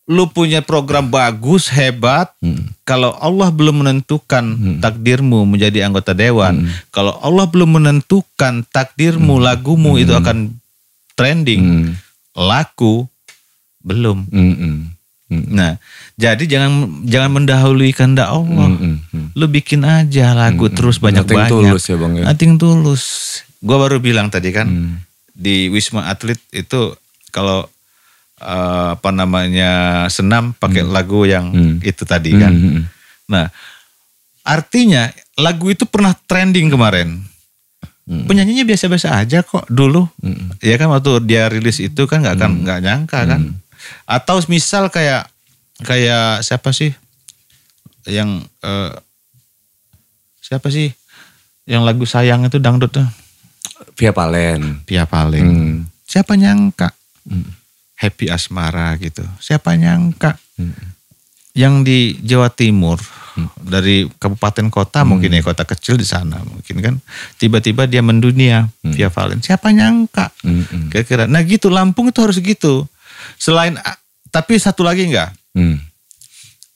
[0.09, 2.29] lu punya program bagus, hebat.
[2.85, 4.43] Kalau Allah belum menentukan
[4.81, 10.57] takdirmu menjadi anggota dewan, kalau Allah belum menentukan takdirmu, lagumu itu akan
[11.15, 11.87] trending, Hmm.
[12.35, 13.05] laku
[13.85, 14.25] belum.
[14.29, 14.91] Hmm,
[15.31, 15.47] hmm.
[15.47, 15.55] Hmm.
[15.55, 15.71] Nah,
[16.19, 16.71] jadi jangan
[17.07, 18.67] jangan mendahului kehendak Allah.
[18.67, 19.31] Hmm, hmm.
[19.31, 21.47] Lu bikin aja lagu terus banyak-banyak.
[21.47, 22.23] Nothing tulus ya, Bang, ya?
[22.27, 23.03] Nothing tulus.
[23.63, 24.99] Gua baru bilang tadi kan Hmm.
[25.31, 26.91] di Wisma Atlet itu
[27.31, 27.63] kalau
[28.37, 29.71] eh, apa namanya
[30.09, 31.75] senam pakai lagu yang Hmm.
[31.79, 32.51] itu tadi kan.
[32.51, 32.83] Hmm, hmm.
[33.29, 33.47] Nah,
[34.41, 35.07] artinya
[35.37, 37.21] lagu itu pernah trending kemarin.
[38.01, 38.25] Hmm.
[38.25, 40.09] Penyanyinya biasa-biasa aja kok dulu.
[40.59, 43.60] Ya kan waktu dia rilis itu kan nggak akan nggak nyangka kan.
[44.05, 45.29] Atau misal kayak
[45.81, 46.93] kayak siapa sih
[48.05, 48.93] yang eh,
[50.41, 50.89] siapa sih
[51.69, 53.07] yang lagu sayang itu dangdut tuh
[53.97, 54.85] Via Palen.
[54.85, 55.45] Pia Paling.
[55.45, 55.77] Hmm.
[56.05, 56.91] Siapa nyangka
[57.97, 59.21] Happy Asmara gitu.
[59.37, 60.37] Siapa nyangka
[61.53, 62.97] yang di Jawa Timur
[63.59, 66.95] dari kabupaten kota mungkin ya kota kecil di sana mungkin kan
[67.39, 69.39] tiba-tiba dia mendunia Via Valen.
[69.39, 70.33] Siapa nyangka?
[70.41, 70.87] Hmm, hmm.
[70.89, 71.25] Kira-kira.
[71.29, 72.89] Nah gitu Lampung itu harus gitu.
[73.41, 73.73] Selain
[74.29, 75.33] tapi satu lagi enggak.
[75.57, 75.81] Hmm.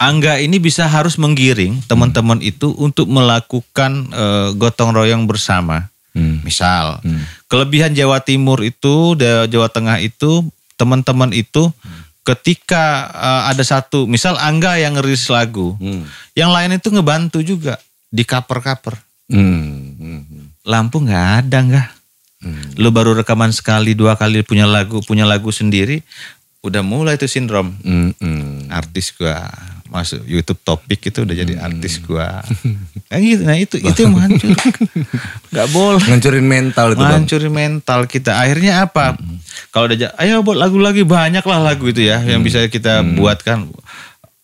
[0.02, 5.88] Angga ini bisa harus menggiring teman-teman itu untuk melakukan eh, gotong royong bersama.
[6.16, 6.42] Hmm.
[6.48, 7.04] Misal,
[7.52, 10.48] kelebihan Jawa Timur itu, Jawa Tengah itu,
[10.80, 11.70] teman-teman itu
[12.26, 16.04] ketika eh, ada satu, misal Angga yang ngerilis lagu, Hmm.
[16.34, 17.78] yang lain itu ngebantu juga
[18.10, 18.98] di cover-cover.
[19.30, 19.96] Hmm.
[20.02, 20.50] Hmm.
[20.66, 21.90] Lampung nggak ada nggak?
[22.78, 26.06] Lu baru rekaman sekali dua kali punya lagu punya lagu sendiri,
[26.66, 27.78] udah mulai tuh sindrom.
[27.86, 28.12] Hmm.
[28.18, 28.66] Hmm.
[28.74, 29.46] Artis gua
[29.86, 32.42] masuk YouTube topik itu udah jadi artis gua.
[33.06, 33.46] Nah, gitu.
[33.46, 34.50] nah itu itu yang menghancur.
[35.54, 36.04] Nggak boleh.
[36.10, 37.06] Ngancurin mental itu bang.
[37.06, 38.32] Menghancuri mental kita.
[38.42, 39.14] Akhirnya apa?
[39.70, 43.46] Kalau udah, ayo buat lagu lagi banyak lah lagu itu ya yang bisa kita buat
[43.46, 43.70] kan.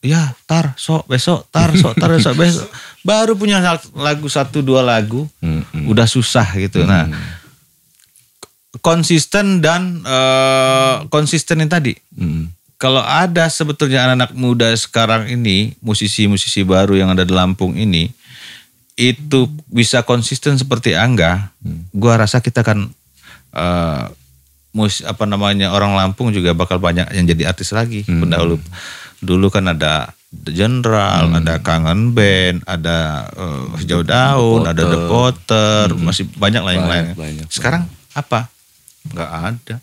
[0.02, 2.70] Ya, tar, sok, besok, tar, sok, tar, besok, besok.
[3.02, 3.62] Baru punya
[3.98, 5.66] lagu satu dua lagu, Hmm.
[5.90, 6.86] udah susah gitu.
[6.86, 7.10] Nah,
[8.80, 11.92] konsisten dan eh, konsisten yang tadi.
[12.16, 12.48] Hmm.
[12.80, 18.10] Kalau ada sebetulnya anak-anak muda sekarang ini, musisi-musisi baru yang ada di Lampung ini,
[18.98, 21.54] itu bisa konsisten seperti Angga,
[21.94, 22.90] gua rasa kita kan
[23.54, 24.04] eh,
[24.72, 28.08] mus apa namanya orang Lampung juga bakal banyak yang jadi artis lagi.
[28.08, 28.58] Pendahulu
[29.22, 35.94] dulu kan ada The General, ada Kangen Band, ada eh, Hijau Daun, ada The Potter,
[36.02, 37.04] masih banyak lah yang lain.
[37.14, 37.86] Banyak, banyak, Sekarang
[38.18, 38.50] apa?
[39.10, 39.76] Nggak ada.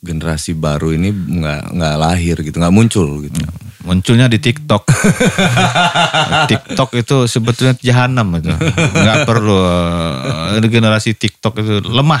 [0.00, 3.40] Generasi baru ini nggak nggak lahir gitu, nggak muncul gitu.
[3.80, 4.84] munculnya di TikTok.
[6.52, 8.52] TikTok itu sebetulnya jahanam itu.
[8.76, 9.56] Nggak perlu
[10.56, 12.20] eh, generasi TikTok itu lemah.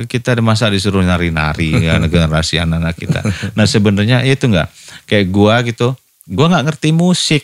[0.00, 3.20] Kita di masa disuruh nari-nari ya generasi anak-anak kita.
[3.56, 4.68] Nah sebenarnya itu enggak.
[5.08, 5.96] kayak gua gitu
[6.30, 7.42] gua nggak ngerti musik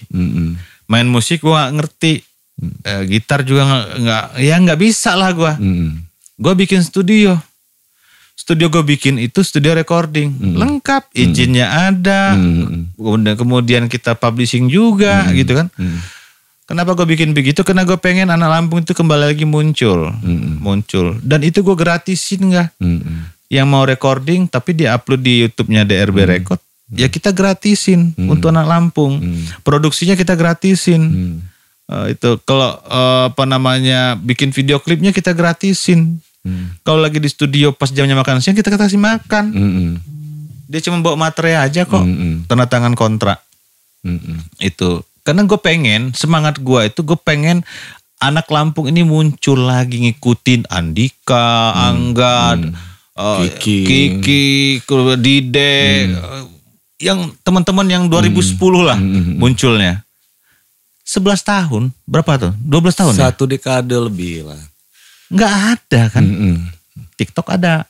[0.87, 2.13] main musik gua nggak ngerti
[2.57, 5.61] Eh, gitar juga nggak nggak ya nggak bisa lah gua
[6.41, 7.37] gua bikin studio
[8.37, 10.37] studio gue bikin itu studio recording.
[10.39, 12.37] Lengkap izinnya ada.
[12.37, 12.93] Mm-mm.
[12.95, 15.73] kemudian kemudian kita publishing juga gitu kan.
[15.81, 15.99] Mm.
[16.69, 17.65] kenapa gue bikin begitu?
[17.65, 20.13] Karena gue pengen anak Lampung itu kembali lagi muncul.
[20.21, 20.61] Mm-mm.
[20.61, 21.17] muncul.
[21.25, 22.69] Dan itu gue gratisin nggak?
[22.79, 23.33] Mm-mm.
[23.49, 26.61] yang mau recording tapi dia upload di YouTube-nya DRB Record
[26.91, 29.19] ya kita gratisin untuk anak Lampung.
[29.67, 31.03] Produksinya kita gratisin.
[31.03, 31.37] Mm.
[31.87, 36.79] Eh, itu kalau eh, apa namanya bikin video klipnya kita gratisin Mm.
[36.81, 39.91] kalau lagi di studio pas jamnya makan siang kita kasih makan Mm-mm.
[40.65, 42.47] dia cuma bawa materai aja kok Mm-mm.
[42.47, 43.43] tanda tangan kontrak
[44.01, 44.47] Mm-mm.
[44.57, 47.67] itu karena gue pengen semangat gue itu gue pengen
[48.17, 53.79] anak Lampung ini muncul lagi ngikutin Andika, Angga, eh, Kiki.
[53.85, 54.45] Kiki,
[54.81, 55.77] ke- Dide,
[56.09, 56.45] eh,
[56.97, 58.97] yang teman-teman yang 2010 lah
[59.37, 60.01] munculnya.
[61.05, 62.53] 11 tahun, berapa tuh?
[62.57, 63.31] 12 tahun ya?
[63.31, 64.59] Satu dekade lebih lah.
[65.29, 66.25] Nggak ada kan?
[66.25, 66.55] Mm-mm.
[67.17, 67.85] TikTok ada.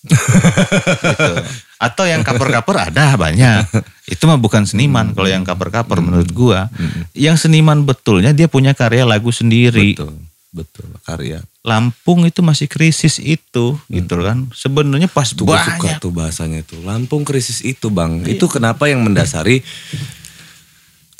[0.00, 1.32] Gitu.
[1.80, 3.64] Atau yang cover-cover ada banyak.
[4.04, 6.68] Itu mah bukan seniman kalau yang cover-cover menurut gua.
[7.12, 9.96] Yang seniman betulnya dia punya karya lagu sendiri.
[9.96, 10.12] Betul,
[10.52, 11.40] betul karya.
[11.60, 14.48] Lampung itu masih krisis itu gitu kan.
[14.52, 16.00] Sebenarnya pas Tuh gue suka banyak.
[16.00, 16.80] tuh bahasanya tuh.
[16.80, 18.24] Lampung krisis itu bang.
[18.24, 19.60] Itu kenapa yang mendasari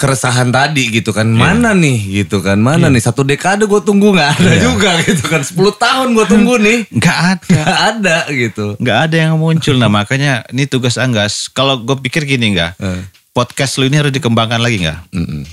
[0.00, 1.28] keresahan tadi gitu kan.
[1.28, 2.56] Mana nih gitu kan.
[2.56, 5.44] Mana nih satu dekade gue tunggu nggak ada juga gitu kan.
[5.44, 6.88] 10 tahun gue tunggu nih.
[6.88, 7.44] Nggak ada.
[7.52, 8.66] Nggak ada gitu.
[8.80, 9.76] Nggak ada yang muncul.
[9.76, 11.52] Nah makanya ini tugas Anggas.
[11.52, 12.80] Kalau gue pikir gini nggak.
[12.80, 13.04] Eh.
[13.36, 15.12] Podcast lu ini harus dikembangkan lagi nggak?
[15.12, 15.44] Mm-mm.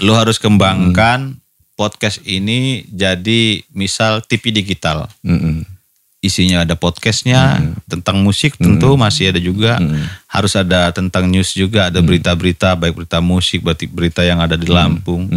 [0.00, 1.36] Lu harus kembangkan
[1.76, 5.12] podcast ini jadi misal TV digital.
[5.20, 5.73] Mm-mm.
[6.24, 9.76] Isinya ada podcastnya tentang musik tentu masih ada juga.
[10.24, 14.64] Harus ada tentang news juga ada berita-berita baik berita musik berarti berita yang ada di
[14.66, 15.28] Lampung.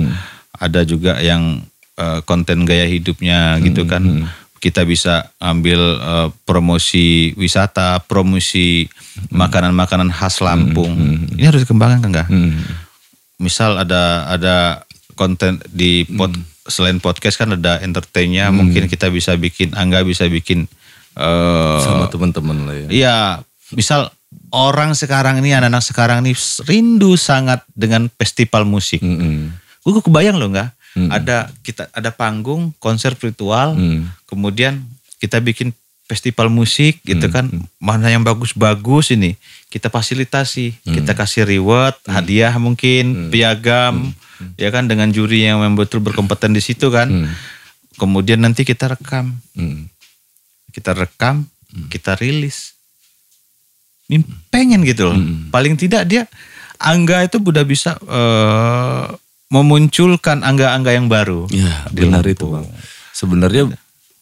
[0.55, 1.59] Ada juga yang
[1.99, 4.25] eh, konten gaya hidupnya gitu kan.
[4.57, 8.87] Kita bisa ambil eh, promosi wisata promosi
[9.29, 10.95] makanan-makanan khas Lampung.
[11.35, 12.53] Ini harus dikembangkan kan enggak Mm.
[13.37, 14.81] misal ada ada
[15.13, 16.33] konten di pod,
[16.65, 18.49] selain podcast kan ada entertainnya.
[18.53, 20.69] Mungkin kita bisa bikin angga bisa bikin
[21.17, 22.87] eh Sama teman-teman lah ya.
[22.87, 23.17] iya
[23.73, 24.13] misal
[24.53, 26.31] orang sekarang ini anak-anak sekarang ini
[26.63, 29.01] rindu sangat dengan festival musik.
[29.01, 29.49] Mm-mm.
[29.81, 30.69] gue kebayang loh nggak
[31.09, 34.09] ada kita ada panggung konser virtual Mm.
[34.25, 34.81] kemudian
[35.17, 35.69] kita bikin
[36.07, 37.51] festival musik gitu kan.
[37.77, 39.35] Mana yang bagus-bagus ini
[39.67, 44.15] kita fasilitasi kita kasih reward hadiah mungkin piagam
[44.55, 47.11] ya kan dengan juri yang memang betul berkompeten di situ kan.
[47.95, 49.35] Kemudian nanti kita rekam.
[49.51, 49.89] Mm.
[50.77, 51.49] Kita rekam
[51.89, 52.77] kita rilis
[54.07, 54.21] Ini
[54.53, 55.17] pengen gitu loh
[55.49, 56.23] paling tidak dia
[56.77, 59.05] angga itu udah bisa eh,
[59.49, 62.35] memunculkan angga-angga yang baru Ya di benar Lampung.
[62.35, 62.65] itu bang.
[63.11, 63.63] Sebenarnya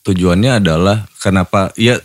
[0.05, 1.97] tujuannya adalah kenapa ya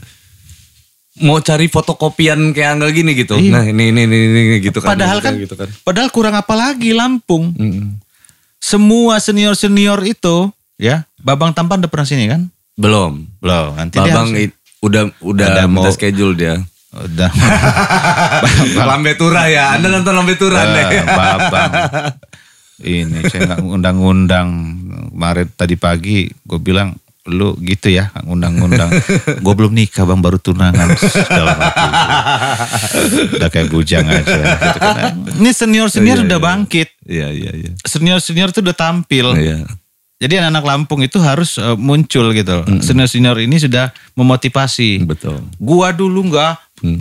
[1.20, 3.36] mau cari fotokopian kayak angga gini gitu.
[3.36, 3.53] Iya.
[3.53, 4.96] Nah ini ini ini, ini gitu kan.
[4.96, 5.68] Padahal kan, gitu kan.
[5.84, 7.53] padahal kurang apa lagi Lampung.
[7.55, 8.01] Mm-mm.
[8.61, 12.53] Semua senior senior itu, ya, Babang Tampan udah pernah sini kan?
[12.80, 13.12] Belum.
[13.38, 13.76] Belum.
[13.76, 16.56] Nanti dia Babang harus- i- udah udah Ada mau- schedule dia.
[16.90, 17.30] udah.
[18.82, 19.76] Lambe Tura ya.
[19.76, 21.04] Anda nonton Lambe Tura Eh, deh.
[21.06, 21.72] Babang.
[22.80, 24.48] Ini saya nggak ngundang-ngundang
[25.10, 28.88] kemarin tadi pagi gue bilang lu gitu ya nggak ngundang-ngundang
[29.44, 30.88] gue belum nikah bang baru tunangan
[31.28, 31.88] dalam hati
[33.36, 34.40] udah kayak bujang aja gitu
[34.80, 35.12] kan.
[35.36, 36.46] ini senior senior Iya, udah iya.
[36.48, 37.70] bangkit Iya iya iya.
[37.82, 39.68] senior senior tuh udah tampil Iya.
[40.20, 42.60] Jadi anak-anak Lampung itu harus eh, muncul gitu.
[42.84, 45.08] Senior-senior ini sudah memotivasi.
[45.08, 45.40] Betul.
[45.56, 46.52] Gua dulu nggak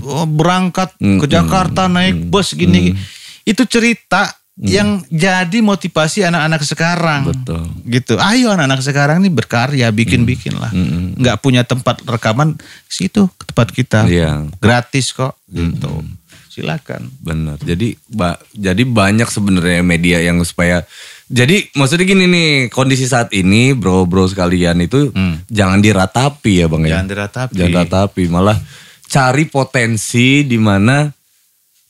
[0.08, 2.96] oh, berangkat ke Jakarta naik bus gini.
[3.44, 7.22] Itu cerita yang jadi motivasi anak-anak sekarang.
[7.32, 7.64] Betul.
[7.88, 8.16] Gitu.
[8.20, 10.72] Ayo anak-anak sekarang ini berkarya, bikin-bikin lah.
[11.16, 12.56] Nggak punya tempat rekaman,
[12.88, 14.00] situ ke tempat kita.
[14.08, 14.48] Iya.
[14.64, 16.04] Gratis kok gitu.
[16.52, 17.08] Silakan.
[17.24, 17.56] Benar.
[17.64, 20.84] Jadi ba- jadi banyak sebenarnya media yang supaya
[21.30, 25.14] jadi maksudnya gini nih kondisi saat ini bro-bro sekalian itu
[25.46, 26.90] jangan diratapi ya bang ya.
[26.98, 27.54] Jangan diratapi.
[27.54, 28.58] Jangan diratapi malah
[29.06, 31.06] cari potensi di mana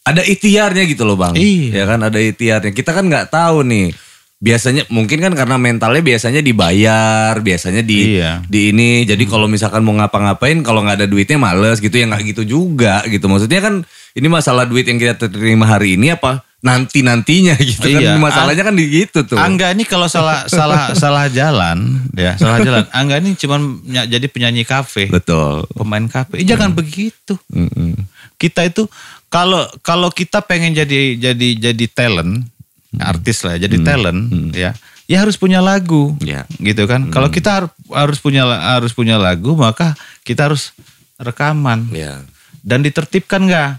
[0.04, 1.40] ada ikhtiarnya gitu loh bang.
[1.40, 1.72] Iya.
[1.72, 2.76] Ya kan ada ikhtiarnya.
[2.76, 3.96] Kita kan nggak tahu nih.
[4.40, 8.44] Biasanya mungkin kan karena mentalnya biasanya dibayar, biasanya di Iya.
[8.44, 9.08] di ini.
[9.08, 13.04] Jadi kalau misalkan mau ngapa-ngapain kalau nggak ada duitnya males gitu ya nggak gitu juga
[13.08, 13.28] gitu.
[13.32, 18.16] Maksudnya kan ini masalah duit yang kita terima hari ini apa nanti nantinya gitu Iya.
[18.16, 19.40] kan masalahnya kan di gitu tuh.
[19.40, 22.84] Angga ini kalau salah salah salah jalan, ya salah jalan.
[22.92, 23.56] Angga ini cuma
[23.86, 25.64] jadi penyanyi kafe, Betul.
[25.72, 26.40] pemain kafe.
[26.40, 27.40] Eh, jangan begitu.
[27.48, 27.96] Mm-mm.
[28.36, 28.88] Kita itu
[29.30, 32.50] Kalau kalau kita pengen jadi jadi jadi talent,
[32.98, 34.74] artis lah, jadi talent ya.
[35.06, 36.18] Ya harus punya lagu.
[36.20, 36.50] Ya.
[36.58, 37.10] Gitu kan.
[37.10, 40.74] Kalau kita har- harus punya harus punya lagu, maka kita harus
[41.16, 42.26] rekaman Ya.
[42.62, 43.70] dan ditertipkan nggak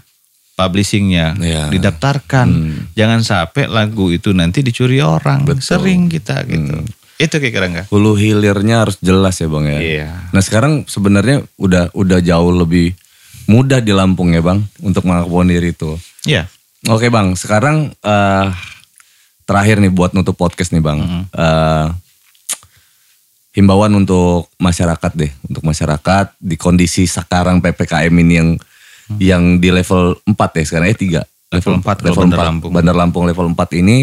[0.67, 1.63] publishingnya, Iya.
[1.73, 2.47] didaftarkan.
[2.93, 5.45] Jangan sampai lagu itu nanti dicuri orang.
[5.57, 6.85] Sering kita gitu.
[7.17, 7.85] Itu kira-kira nggak?
[7.93, 9.79] Hulu hilirnya harus jelas ya bang ya.
[9.81, 10.09] Iya.
[10.33, 12.93] Nah sekarang sebenarnya udah udah jauh lebih
[13.45, 15.97] mudah di Lampung ya bang untuk mengakomodir itu.
[16.25, 16.49] Iya.
[16.89, 18.47] Oke bang, sekarang eh
[19.45, 21.27] terakhir nih buat nutup podcast nih bang.
[21.29, 21.87] Eh,
[23.51, 28.49] himbauan untuk masyarakat deh, untuk masyarakat di kondisi sekarang ppkm ini yang
[29.17, 32.71] yang di level 4 ya sekarang eh 3 Level empat kalau level Bandar 4 Lampung.
[32.71, 33.97] Bandar Lampung level 4 ini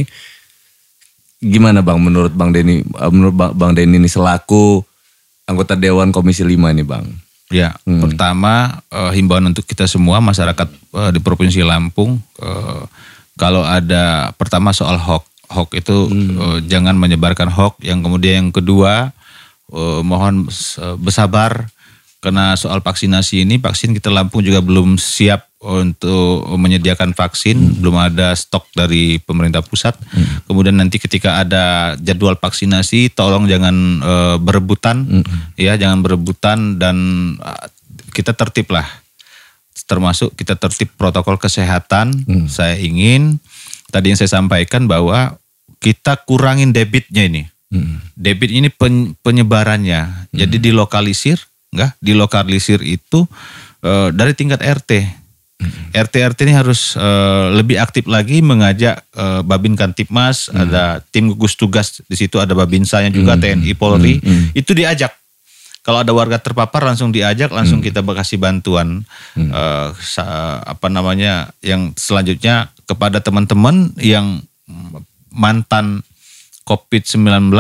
[1.39, 4.83] gimana bang menurut bang Denny eh, menurut Bang- Denny ini selaku
[5.49, 7.07] anggota dewan komisi 5 nih bang.
[7.49, 12.83] Ya, pertama eh, himbauan untuk kita semua masyarakat eh, di provinsi Lampung eh,
[13.39, 17.81] kalau ada pertama soal hoax, hoax itu eh, jangan menyebarkan hoax.
[17.81, 19.09] Yang kemudian yang kedua
[19.73, 21.73] eh, mohon eh, bersabar
[22.19, 28.31] karena soal vaksinasi ini vaksin kita Lampung juga belum siap untuk menyediakan vaksin, belum ada
[28.31, 29.99] stok dari pemerintah pusat.
[30.47, 35.03] Kemudian nanti ketika ada jadwal vaksinasi, tolong jangan eh, berebutan,
[35.59, 36.97] ya jangan berebutan dan
[37.43, 37.67] eh,
[38.15, 38.87] kita tertib lah.
[39.89, 42.13] Termasuk kita tertib protokol kesehatan.
[42.47, 43.43] Saya ingin
[43.91, 45.41] tadi yang saya sampaikan bahwa
[45.83, 47.43] kita kurangin debitnya ini.
[48.15, 50.31] Debit ini pen- penyebarannya.
[50.35, 51.41] Jadi dilokalisir,
[51.71, 51.97] enggak?
[51.99, 53.25] Dilokalisir itu
[53.81, 54.91] eh, dari tingkat RT.
[55.91, 61.55] RT RT ini harus eh, lebih aktif lagi mengajak eh, Babin Kantipmas, ada tim gugus
[61.55, 65.11] tugas di situ ada Babinsanya juga TNI Polri, itu diajak.
[65.81, 69.03] Kalau ada warga terpapar langsung diajak, langsung kita kasih bantuan.
[69.35, 74.39] Eh, sa- apa namanya yang selanjutnya kepada teman-teman yang
[75.29, 76.05] mantan
[76.63, 77.51] COVID-19,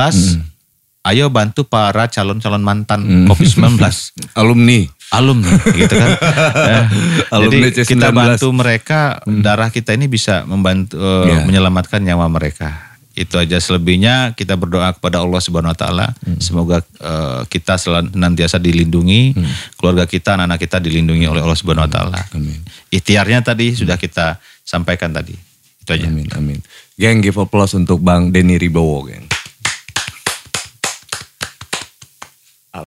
[1.08, 3.80] ayo bantu para calon-calon mantan COVID-19
[4.40, 4.84] Alumni.
[5.08, 6.10] alumni gitu kan.
[6.52, 6.80] Ya.
[7.34, 7.88] Alumni Jadi C19.
[7.96, 11.36] kita bantu mereka, darah kita ini bisa membantu eh, Ya.
[11.42, 12.92] menyelamatkan nyawa mereka.
[13.12, 16.06] Itu aja selebihnya kita berdoa kepada Allah Subhanahu wa taala
[16.38, 19.32] semoga eh, kita senantiasa dilindungi,
[19.74, 22.20] keluarga kita, anak-anak kita dilindungi oleh Allah Subhanahu wa taala.
[22.30, 22.60] Amin.
[22.88, 25.32] Ikhtiarnya tadi sudah kita sampaikan tadi.
[25.78, 26.04] Itu aja.
[26.04, 26.60] Amin, amin.
[26.94, 29.24] Geng give applause untuk Bang Denny Ribowo, geng.